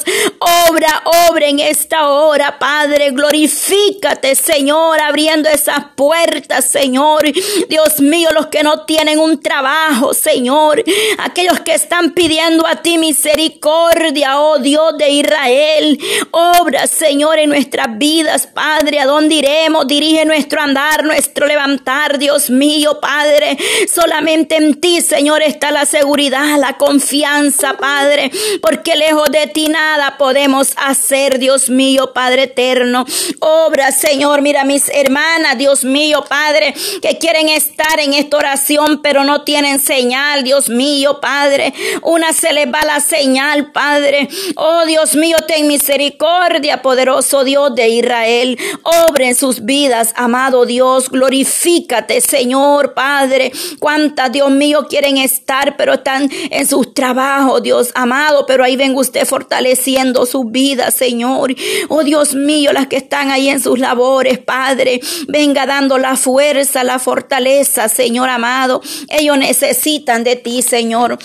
Obra, 0.70 1.02
obra 1.28 1.46
en 1.48 1.60
esta 1.60 2.08
hora, 2.08 2.58
Padre. 2.58 3.10
Glorifícate, 3.10 4.34
Señor, 4.34 5.02
abriendo 5.02 5.50
esas 5.50 5.84
puertas, 5.94 6.70
Señor. 6.70 7.30
Dios 7.68 8.00
mío, 8.00 8.30
los 8.32 8.46
que 8.46 8.62
no 8.62 8.86
tienen 8.86 9.18
un 9.18 9.41
trabajo, 9.42 10.14
Señor. 10.14 10.82
Aquellos 11.18 11.60
que 11.60 11.74
están 11.74 12.12
pidiendo 12.12 12.66
a 12.66 12.76
ti 12.76 12.98
misericordia, 12.98 14.40
oh 14.40 14.58
Dios 14.58 14.96
de 14.98 15.10
Israel. 15.10 15.98
Obra, 16.30 16.86
Señor, 16.86 17.38
en 17.38 17.50
nuestras 17.50 17.98
vidas, 17.98 18.46
Padre. 18.46 19.00
¿A 19.00 19.06
dónde 19.06 19.36
iremos? 19.36 19.86
Dirige 19.86 20.24
nuestro 20.24 20.60
andar, 20.60 21.04
nuestro 21.04 21.46
levantar, 21.46 22.18
Dios 22.18 22.50
mío, 22.50 23.00
Padre. 23.00 23.56
Solamente 23.92 24.56
en 24.56 24.80
ti, 24.80 25.00
Señor, 25.00 25.42
está 25.42 25.70
la 25.70 25.86
seguridad, 25.86 26.58
la 26.58 26.78
confianza, 26.78 27.74
Padre. 27.74 28.30
Porque 28.60 28.96
lejos 28.96 29.30
de 29.30 29.46
ti 29.48 29.68
nada 29.68 30.16
podemos 30.18 30.72
hacer, 30.76 31.38
Dios 31.38 31.68
mío, 31.68 32.12
Padre 32.12 32.44
eterno. 32.44 33.04
Obra, 33.40 33.92
Señor, 33.92 34.42
mira 34.42 34.64
mis 34.64 34.88
hermanas, 34.88 35.58
Dios 35.58 35.84
mío, 35.84 36.24
Padre, 36.28 36.74
que 37.00 37.18
quieren 37.18 37.48
estar 37.48 37.98
en 38.00 38.14
esta 38.14 38.36
oración, 38.36 39.00
pero 39.02 39.24
no 39.24 39.31
no 39.32 39.44
tienen 39.44 39.78
señal, 39.78 40.44
Dios 40.44 40.68
mío, 40.68 41.18
Padre. 41.18 41.72
Una 42.02 42.34
se 42.34 42.52
les 42.52 42.66
va 42.66 42.82
la 42.84 43.00
señal, 43.00 43.72
Padre. 43.72 44.28
Oh 44.56 44.84
Dios 44.84 45.16
mío, 45.16 45.38
ten 45.46 45.66
misericordia, 45.66 46.82
poderoso 46.82 47.42
Dios 47.42 47.74
de 47.74 47.88
Israel. 47.88 48.58
Obre 48.82 49.28
en 49.28 49.34
sus 49.34 49.64
vidas, 49.64 50.12
amado 50.16 50.66
Dios. 50.66 51.08
Glorifícate, 51.08 52.20
Señor, 52.20 52.92
Padre. 52.92 53.52
Cuántas, 53.78 54.30
Dios 54.32 54.50
mío, 54.50 54.86
quieren 54.86 55.16
estar, 55.16 55.78
pero 55.78 55.94
están 55.94 56.28
en 56.50 56.66
sus 56.66 56.92
trabajos, 56.92 57.62
Dios 57.62 57.90
amado. 57.94 58.44
Pero 58.44 58.64
ahí 58.64 58.76
venga 58.76 59.00
usted 59.00 59.24
fortaleciendo 59.24 60.26
sus 60.26 60.50
vidas, 60.50 60.94
Señor. 60.94 61.54
Oh 61.88 62.04
Dios 62.04 62.34
mío, 62.34 62.70
las 62.74 62.86
que 62.86 62.96
están 62.96 63.30
ahí 63.30 63.48
en 63.48 63.62
sus 63.62 63.78
labores, 63.78 64.38
Padre. 64.40 65.00
Venga 65.26 65.64
dando 65.64 65.96
la 65.96 66.16
fuerza, 66.16 66.84
la 66.84 66.98
fortaleza, 66.98 67.88
Señor 67.88 68.28
amado. 68.28 68.82
Ellos 69.22 69.38
necesitan 69.38 70.24
de 70.24 70.34
ti, 70.34 70.62
Señor. 70.62 71.16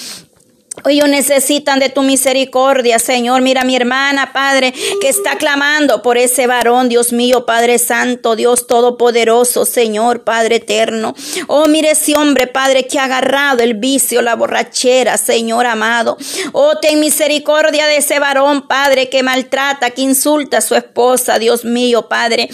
Ellos 0.85 1.09
necesitan 1.09 1.79
de 1.79 1.89
tu 1.89 2.03
misericordia, 2.03 2.99
Señor. 2.99 3.41
Mira 3.41 3.63
mi 3.63 3.75
hermana, 3.75 4.31
Padre, 4.31 4.73
que 5.01 5.09
está 5.09 5.35
clamando 5.37 6.01
por 6.01 6.17
ese 6.17 6.47
varón, 6.47 6.87
Dios 6.87 7.11
mío, 7.11 7.45
Padre 7.45 7.79
Santo, 7.79 8.35
Dios 8.35 8.67
Todopoderoso, 8.67 9.65
Señor, 9.65 10.23
Padre 10.23 10.57
Eterno. 10.57 11.15
Oh, 11.47 11.65
mire 11.65 11.91
ese 11.91 12.15
hombre, 12.15 12.47
Padre, 12.47 12.87
que 12.87 12.99
ha 12.99 13.05
agarrado 13.05 13.63
el 13.63 13.73
vicio, 13.73 14.21
la 14.21 14.35
borrachera, 14.35 15.17
Señor 15.17 15.65
amado. 15.65 16.17
Oh, 16.53 16.77
ten 16.77 16.99
misericordia 16.99 17.87
de 17.87 17.97
ese 17.97 18.19
varón, 18.19 18.67
Padre, 18.67 19.09
que 19.09 19.23
maltrata, 19.23 19.89
que 19.89 20.03
insulta 20.03 20.59
a 20.59 20.61
su 20.61 20.75
esposa, 20.75 21.39
Dios 21.39 21.65
mío, 21.65 22.07
Padre. 22.07 22.49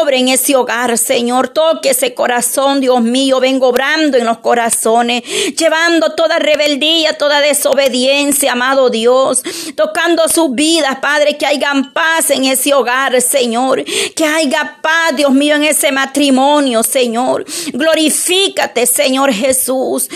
Obre 0.00 0.18
en 0.18 0.28
ese 0.28 0.56
hogar, 0.56 0.96
Señor. 0.96 1.48
Toque 1.48 1.90
ese 1.90 2.14
corazón, 2.14 2.80
Dios 2.80 3.02
mío. 3.02 3.40
Vengo 3.40 3.68
obrando 3.68 4.16
en 4.16 4.24
los 4.24 4.38
corazones, 4.38 5.22
llevando 5.56 6.14
toda 6.14 6.38
rebeldía, 6.38 7.16
toda 7.18 7.40
des 7.40 7.57
desobediencia, 7.58 8.52
amado 8.52 8.88
Dios, 8.88 9.42
tocando 9.74 10.28
sus 10.28 10.54
vidas, 10.54 10.98
Padre, 11.00 11.36
que 11.36 11.44
haya 11.44 11.72
paz 11.92 12.30
en 12.30 12.44
ese 12.44 12.72
hogar, 12.72 13.20
Señor, 13.20 13.84
que 14.14 14.24
haya 14.24 14.78
paz, 14.80 15.16
Dios 15.16 15.32
mío, 15.32 15.56
en 15.56 15.64
ese 15.64 15.90
matrimonio, 15.90 16.84
Señor. 16.84 17.44
Glorifícate, 17.72 18.86
Señor 18.86 19.32
Jesús. 19.32 20.08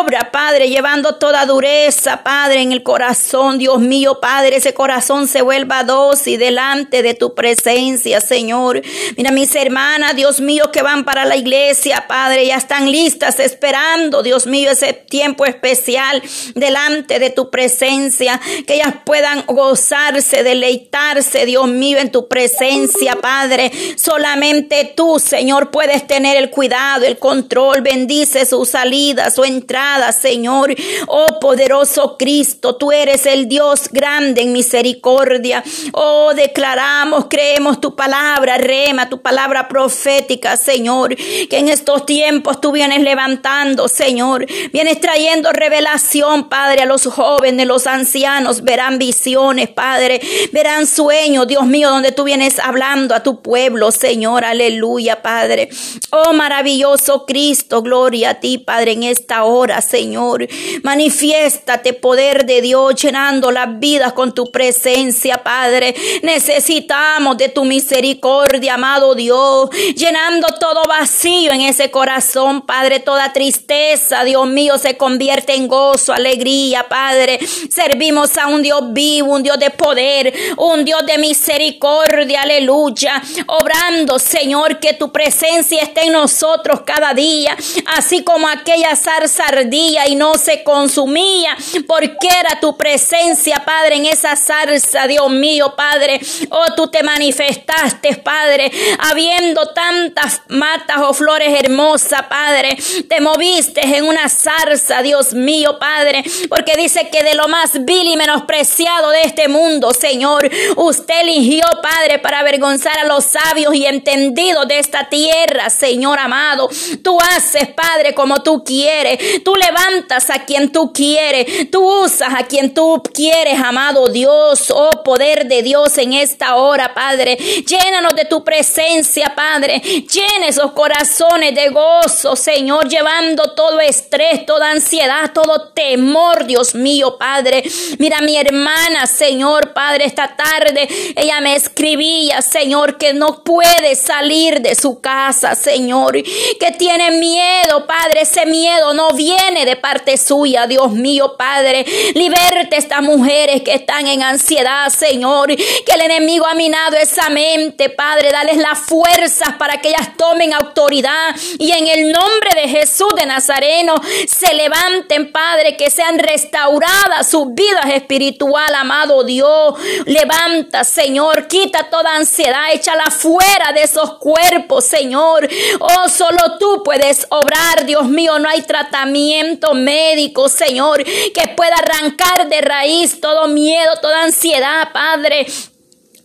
Obra, 0.00 0.30
Padre, 0.32 0.68
llevando 0.68 1.14
toda 1.14 1.46
dureza, 1.46 2.24
Padre, 2.24 2.62
en 2.62 2.72
el 2.72 2.82
corazón, 2.82 3.58
Dios 3.58 3.78
mío, 3.78 4.18
Padre, 4.20 4.56
ese 4.56 4.74
corazón 4.74 5.28
se 5.28 5.42
vuelva 5.42 5.84
dócil 5.84 6.40
delante 6.40 7.02
de 7.02 7.14
tu 7.14 7.34
presencia, 7.34 8.20
Señor. 8.20 8.82
Mira 9.16 9.30
mis 9.30 9.54
hermanas, 9.54 10.16
Dios 10.16 10.40
mío, 10.40 10.72
que 10.72 10.82
van 10.82 11.04
para 11.04 11.24
la 11.24 11.36
iglesia, 11.36 12.06
Padre, 12.08 12.46
ya 12.46 12.56
están 12.56 12.90
listas 12.90 13.38
esperando, 13.38 14.24
Dios 14.24 14.46
mío, 14.46 14.72
ese 14.72 14.92
tiempo 14.92 15.46
especial 15.46 16.20
delante 16.54 16.79
de 16.88 17.30
tu 17.30 17.50
presencia, 17.50 18.40
que 18.66 18.74
ellas 18.74 18.94
puedan 19.04 19.44
gozarse, 19.46 20.42
deleitarse, 20.42 21.44
Dios 21.44 21.68
mío, 21.68 21.98
en 21.98 22.10
tu 22.10 22.26
presencia, 22.26 23.16
Padre. 23.16 23.70
Solamente 23.96 24.92
tú, 24.96 25.18
Señor, 25.18 25.70
puedes 25.70 26.06
tener 26.06 26.36
el 26.36 26.50
cuidado, 26.50 27.04
el 27.04 27.18
control. 27.18 27.82
Bendice 27.82 28.46
su 28.46 28.64
salida, 28.64 29.30
su 29.30 29.44
entrada, 29.44 30.12
Señor. 30.12 30.74
Oh 31.06 31.38
poderoso 31.40 32.16
Cristo, 32.18 32.76
tú 32.76 32.92
eres 32.92 33.26
el 33.26 33.46
Dios 33.48 33.88
grande 33.90 34.42
en 34.42 34.52
misericordia. 34.52 35.62
Oh, 35.92 36.32
declaramos, 36.34 37.26
creemos 37.28 37.80
tu 37.80 37.94
palabra, 37.94 38.56
rema, 38.56 39.08
tu 39.08 39.20
palabra 39.20 39.68
profética, 39.68 40.56
Señor, 40.56 41.14
que 41.14 41.58
en 41.58 41.68
estos 41.68 42.06
tiempos 42.06 42.60
tú 42.60 42.72
vienes 42.72 43.02
levantando, 43.02 43.88
Señor. 43.88 44.46
Vienes 44.72 45.00
trayendo 45.00 45.52
revelación, 45.52 46.48
Padre 46.48 46.69
Padre, 46.70 46.82
a 46.84 46.86
los 46.86 47.04
jóvenes, 47.06 47.66
los 47.66 47.88
ancianos 47.88 48.62
verán 48.62 49.00
visiones, 49.00 49.68
Padre, 49.70 50.20
verán 50.52 50.86
sueños, 50.86 51.48
Dios 51.48 51.66
mío, 51.66 51.90
donde 51.90 52.12
tú 52.12 52.22
vienes 52.22 52.60
hablando 52.60 53.12
a 53.12 53.24
tu 53.24 53.42
pueblo, 53.42 53.90
Señor, 53.90 54.44
aleluya, 54.44 55.20
Padre. 55.20 55.68
Oh, 56.10 56.32
maravilloso 56.32 57.26
Cristo, 57.26 57.82
gloria 57.82 58.30
a 58.30 58.34
ti, 58.34 58.58
Padre, 58.58 58.92
en 58.92 59.02
esta 59.02 59.42
hora, 59.42 59.80
Señor. 59.80 60.46
Manifiéstate, 60.84 61.92
poder 61.92 62.46
de 62.46 62.62
Dios, 62.62 62.94
llenando 62.94 63.50
las 63.50 63.80
vidas 63.80 64.12
con 64.12 64.32
tu 64.32 64.52
presencia, 64.52 65.42
Padre. 65.42 65.96
Necesitamos 66.22 67.36
de 67.36 67.48
tu 67.48 67.64
misericordia, 67.64 68.74
amado 68.74 69.16
Dios, 69.16 69.70
llenando 69.96 70.46
todo 70.60 70.82
vacío 70.84 71.50
en 71.50 71.62
ese 71.62 71.90
corazón, 71.90 72.62
Padre, 72.62 73.00
toda 73.00 73.32
tristeza, 73.32 74.22
Dios 74.22 74.46
mío, 74.46 74.78
se 74.78 74.96
convierte 74.96 75.56
en 75.56 75.66
gozo, 75.66 76.12
alegría 76.12 76.59
Padre. 76.88 77.38
Servimos 77.70 78.36
a 78.36 78.48
un 78.48 78.62
Dios 78.62 78.92
vivo, 78.92 79.34
un 79.34 79.42
Dios 79.42 79.58
de 79.58 79.70
poder, 79.70 80.32
un 80.56 80.84
Dios 80.84 81.04
de 81.06 81.18
misericordia, 81.18 82.42
aleluya. 82.42 83.22
Obrando, 83.46 84.18
Señor, 84.18 84.78
que 84.78 84.94
tu 84.94 85.10
presencia 85.10 85.82
esté 85.82 86.06
en 86.06 86.12
nosotros 86.12 86.82
cada 86.84 87.14
día, 87.14 87.56
así 87.96 88.22
como 88.22 88.48
aquella 88.48 88.94
zarza 88.96 89.44
ardía 89.44 90.06
y 90.08 90.14
no 90.14 90.34
se 90.34 90.62
consumía, 90.62 91.56
porque 91.86 92.28
era 92.28 92.60
tu 92.60 92.76
presencia, 92.76 93.62
Padre, 93.64 93.96
en 93.96 94.06
esa 94.06 94.36
zarza, 94.36 95.06
Dios 95.06 95.30
mío, 95.30 95.74
Padre. 95.76 96.20
Oh, 96.50 96.74
tú 96.76 96.88
te 96.88 97.02
manifestaste, 97.02 98.16
Padre, 98.16 98.70
habiendo 98.98 99.66
tantas 99.68 100.42
matas 100.48 100.98
o 101.00 101.14
flores 101.14 101.58
hermosas, 101.58 102.22
Padre. 102.28 102.76
Te 103.08 103.20
moviste 103.20 103.80
en 103.96 104.04
una 104.04 104.28
zarza, 104.28 105.02
Dios 105.02 105.32
mío, 105.32 105.78
Padre, 105.78 106.24
porque 106.48 106.76
dice 106.76 107.08
que 107.10 107.22
de 107.22 107.34
lo 107.34 107.48
más 107.48 107.84
vil 107.84 108.06
y 108.06 108.16
menospreciado 108.16 109.10
de 109.10 109.22
este 109.22 109.48
mundo, 109.48 109.92
Señor, 109.92 110.48
usted 110.76 111.20
eligió, 111.20 111.64
Padre, 111.82 112.18
para 112.18 112.40
avergonzar 112.40 112.98
a 112.98 113.04
los 113.04 113.24
sabios 113.24 113.74
y 113.74 113.86
entendidos 113.86 114.66
de 114.68 114.78
esta 114.78 115.08
tierra, 115.08 115.70
Señor 115.70 116.18
amado. 116.18 116.68
Tú 117.02 117.18
haces, 117.20 117.68
Padre, 117.68 118.14
como 118.14 118.42
tú 118.42 118.64
quieres. 118.64 119.42
Tú 119.44 119.54
levantas 119.54 120.30
a 120.30 120.44
quien 120.44 120.72
tú 120.72 120.92
quieres. 120.92 121.70
Tú 121.70 122.04
usas 122.04 122.34
a 122.36 122.44
quien 122.44 122.74
tú 122.74 123.02
quieres, 123.12 123.60
amado 123.60 124.08
Dios. 124.08 124.70
Oh, 124.70 125.02
poder 125.02 125.46
de 125.46 125.62
Dios 125.62 125.96
en 125.98 126.12
esta 126.12 126.56
hora, 126.56 126.94
Padre. 126.94 127.36
Llénanos 127.36 128.14
de 128.14 128.24
tu 128.24 128.44
presencia, 128.44 129.34
Padre. 129.34 129.80
Llena 129.80 130.48
esos 130.48 130.72
corazones 130.72 131.54
de 131.54 131.68
gozo, 131.68 132.36
Señor, 132.36 132.88
llevando 132.88 133.54
todo 133.54 133.80
estrés, 133.80 134.46
toda 134.46 134.70
ansiedad, 134.70 135.32
todo 135.32 135.68
temor, 135.68 136.29
Dios 136.46 136.74
mío, 136.74 137.18
Padre. 137.18 137.62
Mira 137.98 138.20
mi 138.20 138.36
hermana, 138.36 139.06
Señor, 139.06 139.72
Padre, 139.72 140.04
esta 140.06 140.36
tarde 140.36 140.88
ella 141.16 141.40
me 141.40 141.54
escribía, 141.54 142.42
Señor, 142.42 142.98
que 142.98 143.12
no 143.12 143.42
puede 143.44 143.94
salir 143.94 144.60
de 144.60 144.74
su 144.74 145.00
casa, 145.00 145.54
Señor, 145.54 146.12
que 146.14 146.72
tiene 146.78 147.10
miedo, 147.12 147.86
Padre, 147.86 148.22
ese 148.22 148.46
miedo 148.46 148.94
no 148.94 149.10
viene 149.10 149.64
de 149.64 149.76
parte 149.76 150.16
suya, 150.16 150.66
Dios 150.66 150.92
mío, 150.92 151.36
Padre. 151.36 151.84
Liberte 152.14 152.76
estas 152.76 153.02
mujeres 153.02 153.62
que 153.62 153.74
están 153.74 154.06
en 154.06 154.22
ansiedad, 154.22 154.88
Señor, 154.88 155.48
que 155.48 155.92
el 155.94 156.00
enemigo 156.02 156.46
ha 156.46 156.54
minado 156.54 156.96
esa 156.96 157.28
mente, 157.28 157.90
Padre, 157.90 158.30
dales 158.30 158.56
las 158.56 158.78
fuerzas 158.78 159.54
para 159.58 159.80
que 159.80 159.88
ellas 159.88 160.16
tomen 160.16 160.52
autoridad 160.52 161.34
y 161.58 161.72
en 161.72 161.86
el 161.86 162.12
nombre 162.12 162.50
de 162.54 162.68
Jesús 162.68 163.08
de 163.16 163.26
Nazareno 163.26 163.94
se 164.26 164.54
levanten, 164.54 165.32
Padre, 165.32 165.76
que 165.76 165.90
sean 165.90 166.18
restauradas 166.22 167.28
sus 167.28 167.54
vidas 167.54 167.86
espiritual, 167.94 168.74
amado 168.74 169.24
Dios. 169.24 169.74
Levanta, 170.06 170.84
Señor, 170.84 171.46
quita 171.48 171.90
toda 171.90 172.16
ansiedad, 172.16 172.72
échala 172.72 173.10
fuera 173.10 173.72
de 173.74 173.82
esos 173.82 174.18
cuerpos, 174.18 174.84
Señor. 174.84 175.48
Oh, 175.80 176.08
solo 176.08 176.58
tú 176.58 176.82
puedes 176.84 177.26
obrar, 177.30 177.84
Dios 177.86 178.08
mío, 178.08 178.38
no 178.38 178.48
hay 178.48 178.62
tratamiento 178.62 179.74
médico, 179.74 180.48
Señor, 180.48 181.02
que 181.04 181.48
pueda 181.56 181.76
arrancar 181.76 182.48
de 182.48 182.60
raíz 182.60 183.20
todo 183.20 183.48
miedo, 183.48 183.92
toda 184.00 184.22
ansiedad, 184.22 184.88
Padre. 184.92 185.46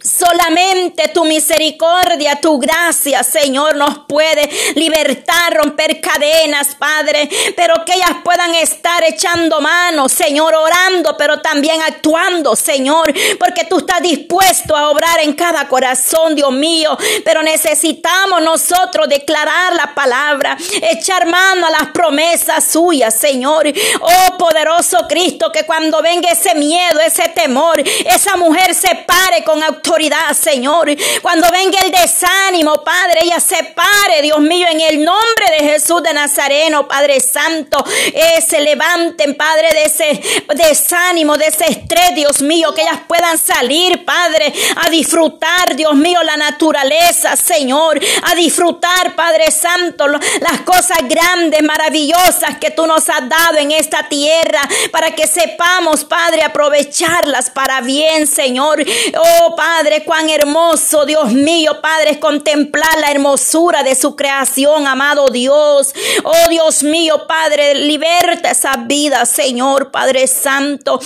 Solamente 0.06 1.08
tu 1.08 1.26
misericordia, 1.26 2.40
tu 2.40 2.60
gracia, 2.60 3.24
Señor, 3.24 3.76
nos 3.76 4.06
puede 4.08 4.48
libertar, 4.76 5.56
romper 5.56 6.00
cadenas, 6.00 6.76
Padre, 6.76 7.28
pero 7.56 7.84
que 7.84 7.94
ellas 7.94 8.18
puedan 8.24 8.54
estar 8.54 9.04
echando 9.04 9.62
manos, 9.62 10.12
Señor, 10.12 10.54
orando, 10.54 11.18
pero 11.18 11.42
también 11.42 11.82
actuando, 11.82 12.56
Señor, 12.56 13.12
porque 13.40 13.64
tú 13.64 13.80
estás 13.80 14.00
dispuesto 14.04 14.76
a 14.76 14.92
obrar 14.92 15.22
en 15.22 15.34
cada 15.34 15.68
corazón, 15.68 16.36
Dios 16.36 16.52
mío, 16.52 16.96
pero 17.24 17.42
necesitamos 17.42 18.44
nosotros 18.44 19.10
declarar 19.10 19.74
la 19.74 19.96
palabra, 19.96 20.56
echar 20.84 21.26
mano 21.26 21.66
a 21.66 21.72
las 21.72 21.88
promesas 21.88 22.64
suyas, 22.64 23.16
Señor. 23.16 23.66
Oh, 24.02 24.38
poderoso 24.38 25.00
Cristo, 25.10 25.52
que 25.52 25.64
cuando 25.66 26.04
venga 26.04 26.30
ese 26.30 26.54
miedo, 26.54 27.00
ese 27.00 27.30
temor, 27.30 27.82
esa 28.06 28.36
mujer 28.38 28.76
se 28.76 28.94
pare 29.08 29.44
con 29.44 29.64
autoridad 29.64 29.95
Señor. 30.34 30.90
Cuando 31.22 31.50
venga 31.52 31.80
el 31.80 31.92
desánimo, 31.92 32.84
Padre, 32.84 33.22
ella 33.24 33.40
se 33.40 33.64
pare, 33.64 34.22
Dios 34.22 34.40
mío, 34.40 34.68
en 34.70 34.82
el 34.82 35.04
nombre 35.04 35.46
de 35.58 35.70
Jesús 35.70 36.04
de 36.04 36.14
Nazareno, 36.14 36.86
Padre 36.86 37.22
Santo. 37.22 37.84
Eh, 38.08 38.42
se 38.46 38.60
levanten, 38.60 39.36
Padre, 39.36 39.70
de 39.72 39.84
ese 39.84 40.22
desánimo, 40.54 41.38
de 41.38 41.46
ese 41.46 41.72
estrés, 41.72 42.14
Dios 42.14 42.42
mío, 42.42 42.74
que 42.74 42.82
ellas 42.82 43.00
puedan 43.08 43.38
salir, 43.38 44.04
Padre, 44.04 44.54
a 44.86 44.90
disfrutar, 44.90 45.76
Dios 45.76 45.96
mío, 45.96 46.22
la 46.24 46.36
naturaleza, 46.36 47.38
Señor, 47.38 47.98
a 48.24 48.36
disfrutar, 48.36 49.16
Padre 49.16 49.50
Santo, 49.50 50.08
las 50.08 50.62
cosas 50.66 51.00
grandes, 51.08 51.64
maravillosas 51.64 52.58
que 52.60 52.72
tú 52.72 52.86
nos 52.86 53.08
has 53.10 53.30
dado 53.30 53.58
en 53.60 53.72
esta 53.72 54.10
tierra, 54.10 54.62
para 54.92 55.16
que 55.16 55.26
sepamos, 55.26 56.04
Padre, 56.04 56.44
aprovecharlas 56.44 57.50
para 57.50 57.80
bien, 57.80 58.28
Señor. 58.28 58.84
Oh, 59.18 59.56
Padre. 59.56 59.85
Padre, 59.86 60.04
cuán 60.04 60.32
hermoso, 60.32 61.06
Dios 61.06 61.32
mío, 61.32 61.80
Padre, 61.80 62.14
es 62.14 62.18
contemplar 62.18 62.90
la 63.00 63.12
hermosura 63.12 63.84
de 63.84 63.94
su 63.94 64.16
creación, 64.16 64.88
amado 64.88 65.28
Dios. 65.28 65.94
Oh 66.24 66.50
Dios 66.50 66.82
mío, 66.82 67.28
Padre, 67.28 67.76
liberta 67.76 68.50
esa 68.50 68.78
vida, 68.78 69.28
Señor, 69.28 69.92
Padre 69.92 70.26
Santo. 70.26 71.00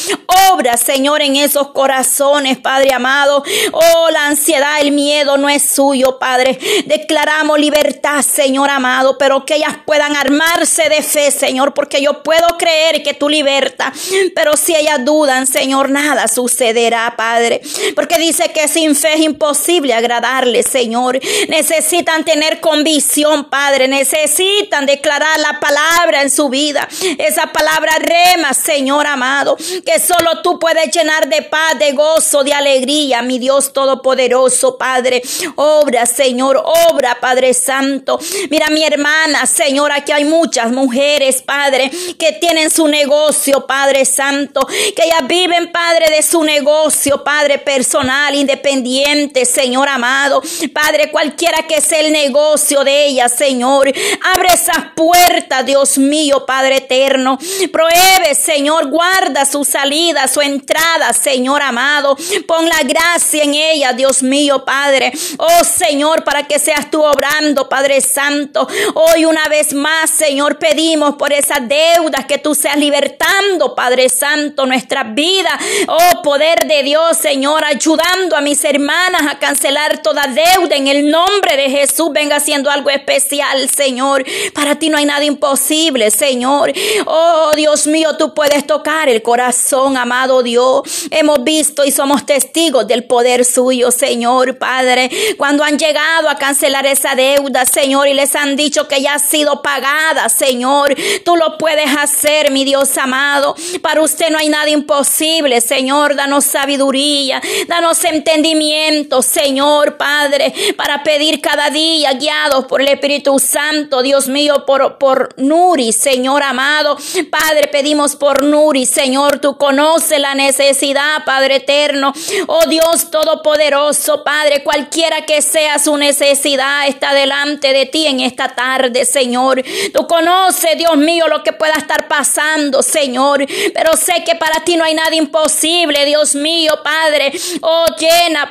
Obra, 0.53 0.77
Señor, 0.77 1.21
en 1.21 1.35
esos 1.35 1.71
corazones, 1.71 2.57
Padre 2.57 2.93
amado. 2.93 3.43
Oh, 3.73 4.09
la 4.11 4.27
ansiedad, 4.27 4.79
el 4.79 4.93
miedo 4.93 5.37
no 5.37 5.49
es 5.49 5.61
suyo, 5.61 6.17
Padre. 6.17 6.57
Declaramos 6.85 7.59
libertad, 7.59 8.21
Señor 8.21 8.69
amado, 8.69 9.17
pero 9.17 9.45
que 9.45 9.55
ellas 9.55 9.75
puedan 9.85 10.15
armarse 10.15 10.87
de 10.87 11.03
fe, 11.03 11.31
Señor, 11.31 11.73
porque 11.73 12.01
yo 12.01 12.23
puedo 12.23 12.47
creer 12.57 13.03
que 13.03 13.13
tú 13.13 13.27
libertas. 13.27 13.91
Pero 14.33 14.55
si 14.55 14.73
ellas 14.73 15.03
dudan, 15.03 15.47
Señor, 15.47 15.89
nada 15.89 16.29
sucederá, 16.29 17.15
Padre. 17.17 17.59
Porque 17.93 18.17
dice 18.17 18.53
que 18.53 18.68
sin 18.69 18.95
fe 18.95 19.15
es 19.15 19.21
imposible 19.21 19.93
agradarle, 19.93 20.63
Señor. 20.63 21.19
Necesitan 21.47 22.23
tener 22.23 22.59
convicción, 22.59 23.45
Padre. 23.49 23.87
Necesitan 23.87 24.85
declarar 24.85 25.39
la 25.39 25.59
palabra 25.59 26.21
en 26.21 26.29
su 26.29 26.49
vida. 26.49 26.87
Esa 27.17 27.47
palabra 27.47 27.93
rema, 27.99 28.53
Señor 28.53 29.07
amado, 29.07 29.57
que 29.57 29.99
solo 29.99 30.41
tú 30.43 30.59
puedes 30.59 30.91
llenar 30.91 31.27
de 31.27 31.41
paz, 31.41 31.77
de 31.79 31.91
gozo, 31.93 32.43
de 32.43 32.53
alegría, 32.53 33.21
mi 33.21 33.39
Dios 33.39 33.73
Todopoderoso, 33.73 34.77
Padre. 34.77 35.21
Obra, 35.55 36.05
Señor, 36.05 36.61
obra, 36.89 37.17
Padre 37.19 37.53
Santo. 37.53 38.19
Mira, 38.49 38.67
mi 38.69 38.83
hermana, 38.83 39.45
Señor, 39.45 39.91
aquí 39.91 40.11
hay 40.11 40.25
muchas 40.25 40.71
mujeres, 40.71 41.41
Padre, 41.41 41.91
que 42.17 42.33
tienen 42.33 42.69
su 42.69 42.87
negocio, 42.87 43.65
Padre 43.65 44.05
Santo, 44.05 44.65
que 44.67 45.03
ellas 45.03 45.27
viven, 45.27 45.71
Padre, 45.71 46.09
de 46.15 46.21
su 46.21 46.43
negocio, 46.43 47.23
Padre 47.23 47.57
personal, 47.57 48.35
independiente 48.35 48.58
pendiente, 48.59 49.45
Señor 49.45 49.89
amado. 49.89 50.41
Padre, 50.73 51.11
cualquiera 51.11 51.63
que 51.67 51.81
sea 51.81 51.99
el 51.99 52.11
negocio 52.11 52.83
de 52.83 53.07
ella, 53.07 53.29
Señor, 53.29 53.91
abre 54.33 54.49
esas 54.53 54.91
puertas, 54.95 55.65
Dios 55.65 55.97
mío, 55.97 56.45
Padre 56.45 56.77
eterno. 56.77 57.37
Prohíbe, 57.71 58.35
Señor, 58.35 58.89
guarda 58.89 59.45
su 59.45 59.63
salida, 59.63 60.27
su 60.27 60.41
entrada, 60.41 61.13
Señor 61.13 61.61
amado. 61.61 62.17
Pon 62.47 62.67
la 62.67 62.81
gracia 62.83 63.43
en 63.43 63.53
ella, 63.53 63.93
Dios 63.93 64.23
mío, 64.23 64.65
Padre. 64.65 65.11
Oh, 65.37 65.63
Señor, 65.63 66.23
para 66.23 66.43
que 66.43 66.59
seas 66.59 66.89
tú 66.91 67.03
obrando, 67.03 67.69
Padre 67.69 68.01
Santo. 68.01 68.67
Hoy 68.95 69.25
una 69.25 69.47
vez 69.47 69.73
más, 69.73 70.09
Señor, 70.09 70.57
pedimos 70.57 71.15
por 71.15 71.33
esas 71.33 71.67
deudas 71.67 72.25
que 72.25 72.37
tú 72.37 72.55
seas 72.55 72.77
libertando, 72.77 73.75
Padre 73.75 74.09
Santo, 74.09 74.65
nuestra 74.65 75.03
vida. 75.03 75.57
Oh, 75.87 76.21
poder 76.21 76.67
de 76.67 76.83
Dios, 76.83 77.17
Señor, 77.17 77.63
ayudando 77.63 78.35
a 78.35 78.41
mis 78.49 78.63
hermanas 78.63 79.21
a 79.29 79.37
cancelar 79.37 80.01
toda 80.01 80.23
deuda 80.25 80.75
en 80.75 80.87
el 80.87 81.11
nombre 81.11 81.55
de 81.55 81.69
Jesús. 81.69 82.09
Venga 82.11 82.37
haciendo 82.37 82.71
algo 82.71 82.89
especial, 82.89 83.69
Señor. 83.69 84.25
Para 84.55 84.73
ti 84.73 84.89
no 84.89 84.97
hay 84.97 85.05
nada 85.05 85.23
imposible, 85.23 86.09
Señor. 86.09 86.73
Oh, 87.05 87.51
Dios 87.55 87.85
mío, 87.85 88.17
tú 88.17 88.33
puedes 88.33 88.65
tocar 88.65 89.07
el 89.07 89.21
corazón, 89.21 89.97
amado 89.97 90.41
Dios. 90.41 90.81
Hemos 91.11 91.43
visto 91.43 91.85
y 91.85 91.91
somos 91.91 92.25
testigos 92.25 92.87
del 92.87 93.03
poder 93.03 93.45
suyo, 93.45 93.91
Señor, 93.91 94.57
Padre. 94.57 95.11
Cuando 95.37 95.63
han 95.63 95.77
llegado 95.77 96.27
a 96.27 96.39
cancelar 96.39 96.87
esa 96.87 97.13
deuda, 97.13 97.67
Señor, 97.67 98.07
y 98.07 98.15
les 98.15 98.35
han 98.35 98.55
dicho 98.55 98.87
que 98.87 98.99
ya 98.99 99.13
ha 99.13 99.19
sido 99.19 99.61
pagada, 99.61 100.27
Señor. 100.27 100.95
Tú 101.23 101.35
lo 101.35 101.55
puedes 101.59 101.95
hacer, 101.95 102.49
mi 102.49 102.65
Dios 102.65 102.97
amado. 102.97 103.55
Para 103.83 104.01
usted 104.01 104.31
no 104.31 104.39
hay 104.39 104.49
nada 104.49 104.71
imposible, 104.71 105.61
Señor. 105.61 106.15
Danos 106.15 106.45
sabiduría, 106.45 107.39
danos 107.67 108.03
entendimiento 108.05 108.28
entendimiento, 108.29 109.21
Señor 109.21 109.97
Padre, 109.97 110.53
para 110.77 111.03
pedir 111.03 111.41
cada 111.41 111.69
día 111.69 112.13
guiados 112.13 112.65
por 112.65 112.81
el 112.81 112.87
Espíritu 112.87 113.39
Santo, 113.39 114.01
Dios 114.01 114.27
mío, 114.27 114.65
por, 114.65 114.97
por 114.97 115.29
Nuri, 115.37 115.91
Señor 115.91 116.43
amado. 116.43 116.97
Padre, 117.29 117.67
pedimos 117.67 118.15
por 118.15 118.43
Nuri, 118.43 118.85
Señor, 118.85 119.39
tú 119.39 119.57
conoces 119.57 120.19
la 120.19 120.35
necesidad, 120.35 121.23
Padre 121.25 121.57
eterno. 121.57 122.13
Oh 122.47 122.65
Dios 122.67 123.09
Todopoderoso, 123.11 124.23
Padre, 124.23 124.63
cualquiera 124.63 125.25
que 125.25 125.41
sea 125.41 125.79
su 125.79 125.97
necesidad, 125.97 126.87
está 126.87 127.13
delante 127.13 127.73
de 127.73 127.85
ti 127.85 128.05
en 128.05 128.19
esta 128.19 128.49
tarde, 128.49 129.05
Señor. 129.05 129.63
Tú 129.93 130.07
conoces, 130.07 130.77
Dios 130.77 130.97
mío, 130.97 131.27
lo 131.27 131.43
que 131.43 131.53
pueda 131.53 131.73
estar 131.73 132.07
pasando, 132.07 132.83
Señor. 132.83 133.45
Pero 133.73 133.97
sé 133.97 134.23
que 134.23 134.35
para 134.35 134.63
ti 134.63 134.75
no 134.75 134.83
hay 134.83 134.93
nada 134.93 135.15
imposible, 135.15 136.05
Dios 136.05 136.35
mío, 136.35 136.73
Padre. 136.83 137.31
Oh, 137.61 137.85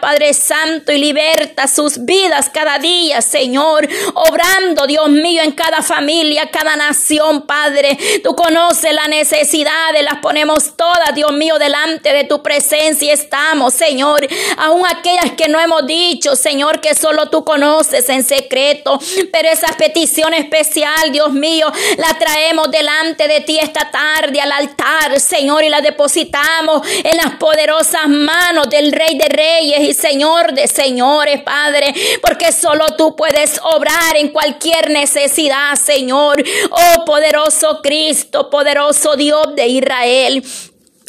Padre 0.01 0.33
Santo, 0.33 0.93
y 0.93 0.99
liberta 0.99 1.69
sus 1.69 2.05
vidas 2.05 2.51
cada 2.53 2.79
día, 2.79 3.21
Señor. 3.21 3.87
Obrando, 4.15 4.87
Dios 4.87 5.09
mío, 5.11 5.43
en 5.43 5.53
cada 5.53 5.83
familia, 5.83 6.51
cada 6.51 6.75
nación, 6.77 7.43
Padre. 7.43 7.99
Tú 8.25 8.35
conoces 8.35 8.93
las 8.95 9.09
necesidades, 9.09 10.03
las 10.03 10.19
ponemos 10.21 10.77
todas, 10.77 11.15
Dios 11.15 11.33
mío, 11.33 11.59
delante 11.59 12.13
de 12.13 12.25
tu 12.25 12.43
presencia 12.43 13.13
estamos, 13.13 13.75
Señor. 13.75 14.27
Aún 14.57 14.87
aquellas 14.87 15.33
que 15.37 15.49
no 15.49 15.61
hemos 15.61 15.87
dicho, 15.87 16.35
Señor, 16.35 16.81
que 16.81 16.95
solo 16.95 17.29
tú 17.29 17.45
conoces 17.45 18.09
en 18.09 18.25
secreto. 18.25 18.99
Pero 19.33 19.49
esa 19.49 19.69
petición 19.77 20.35
especial, 20.35 21.13
Dios 21.13 21.33
mío, 21.33 21.71
la 21.99 22.19
traemos 22.19 22.71
delante 22.71 23.29
de 23.29 23.41
ti 23.43 23.59
esta 23.59 23.91
tarde 23.91 24.41
al 24.41 24.51
altar, 24.51 25.21
Señor, 25.21 25.63
y 25.63 25.69
la 25.69 25.81
depositamos 25.81 26.87
en 27.05 27.17
las 27.17 27.35
poderosas 27.37 28.09
manos 28.09 28.69
del 28.71 28.93
Rey 28.93 29.17
de 29.17 29.29
Y 29.61 29.93
Señor 29.93 30.53
de 30.53 30.69
Señores, 30.69 31.43
Padre, 31.43 31.95
porque 32.23 32.53
solo 32.53 32.87
tú 32.97 33.17
puedes 33.17 33.61
obrar 33.63 34.17
en 34.17 34.29
cualquier 34.29 34.91
necesidad, 34.91 35.75
Señor. 35.75 36.43
Oh 36.71 37.05
poderoso 37.05 37.81
Cristo, 37.83 38.51
poderoso 38.51 39.17
Dios 39.17 39.55
de 39.57 39.67
Israel. 39.67 40.45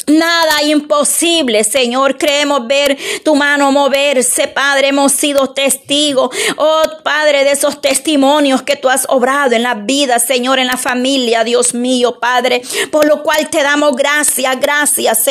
Nada 0.06 0.62
imposible, 0.64 1.62
Señor. 1.62 2.18
Creemos 2.18 2.66
ver 2.66 2.98
tu 3.24 3.34
mano 3.34 3.70
moverse, 3.70 4.48
Padre. 4.48 4.88
Hemos 4.88 5.12
sido 5.12 5.50
testigos, 5.50 6.30
oh 6.56 6.82
Padre, 7.04 7.44
de 7.44 7.52
esos 7.52 7.80
testimonios 7.80 8.62
que 8.62 8.76
tú 8.76 8.88
has 8.88 9.06
obrado 9.08 9.54
en 9.54 9.62
la 9.62 9.74
vida, 9.74 10.18
Señor, 10.18 10.58
en 10.58 10.66
la 10.66 10.76
familia, 10.76 11.44
Dios 11.44 11.74
mío, 11.74 12.18
Padre. 12.18 12.62
Por 12.90 13.06
lo 13.06 13.22
cual 13.22 13.48
te 13.50 13.62
damos 13.62 13.94
gracias, 13.94 14.58
gracias, 14.60 15.22
Señor. 15.22 15.28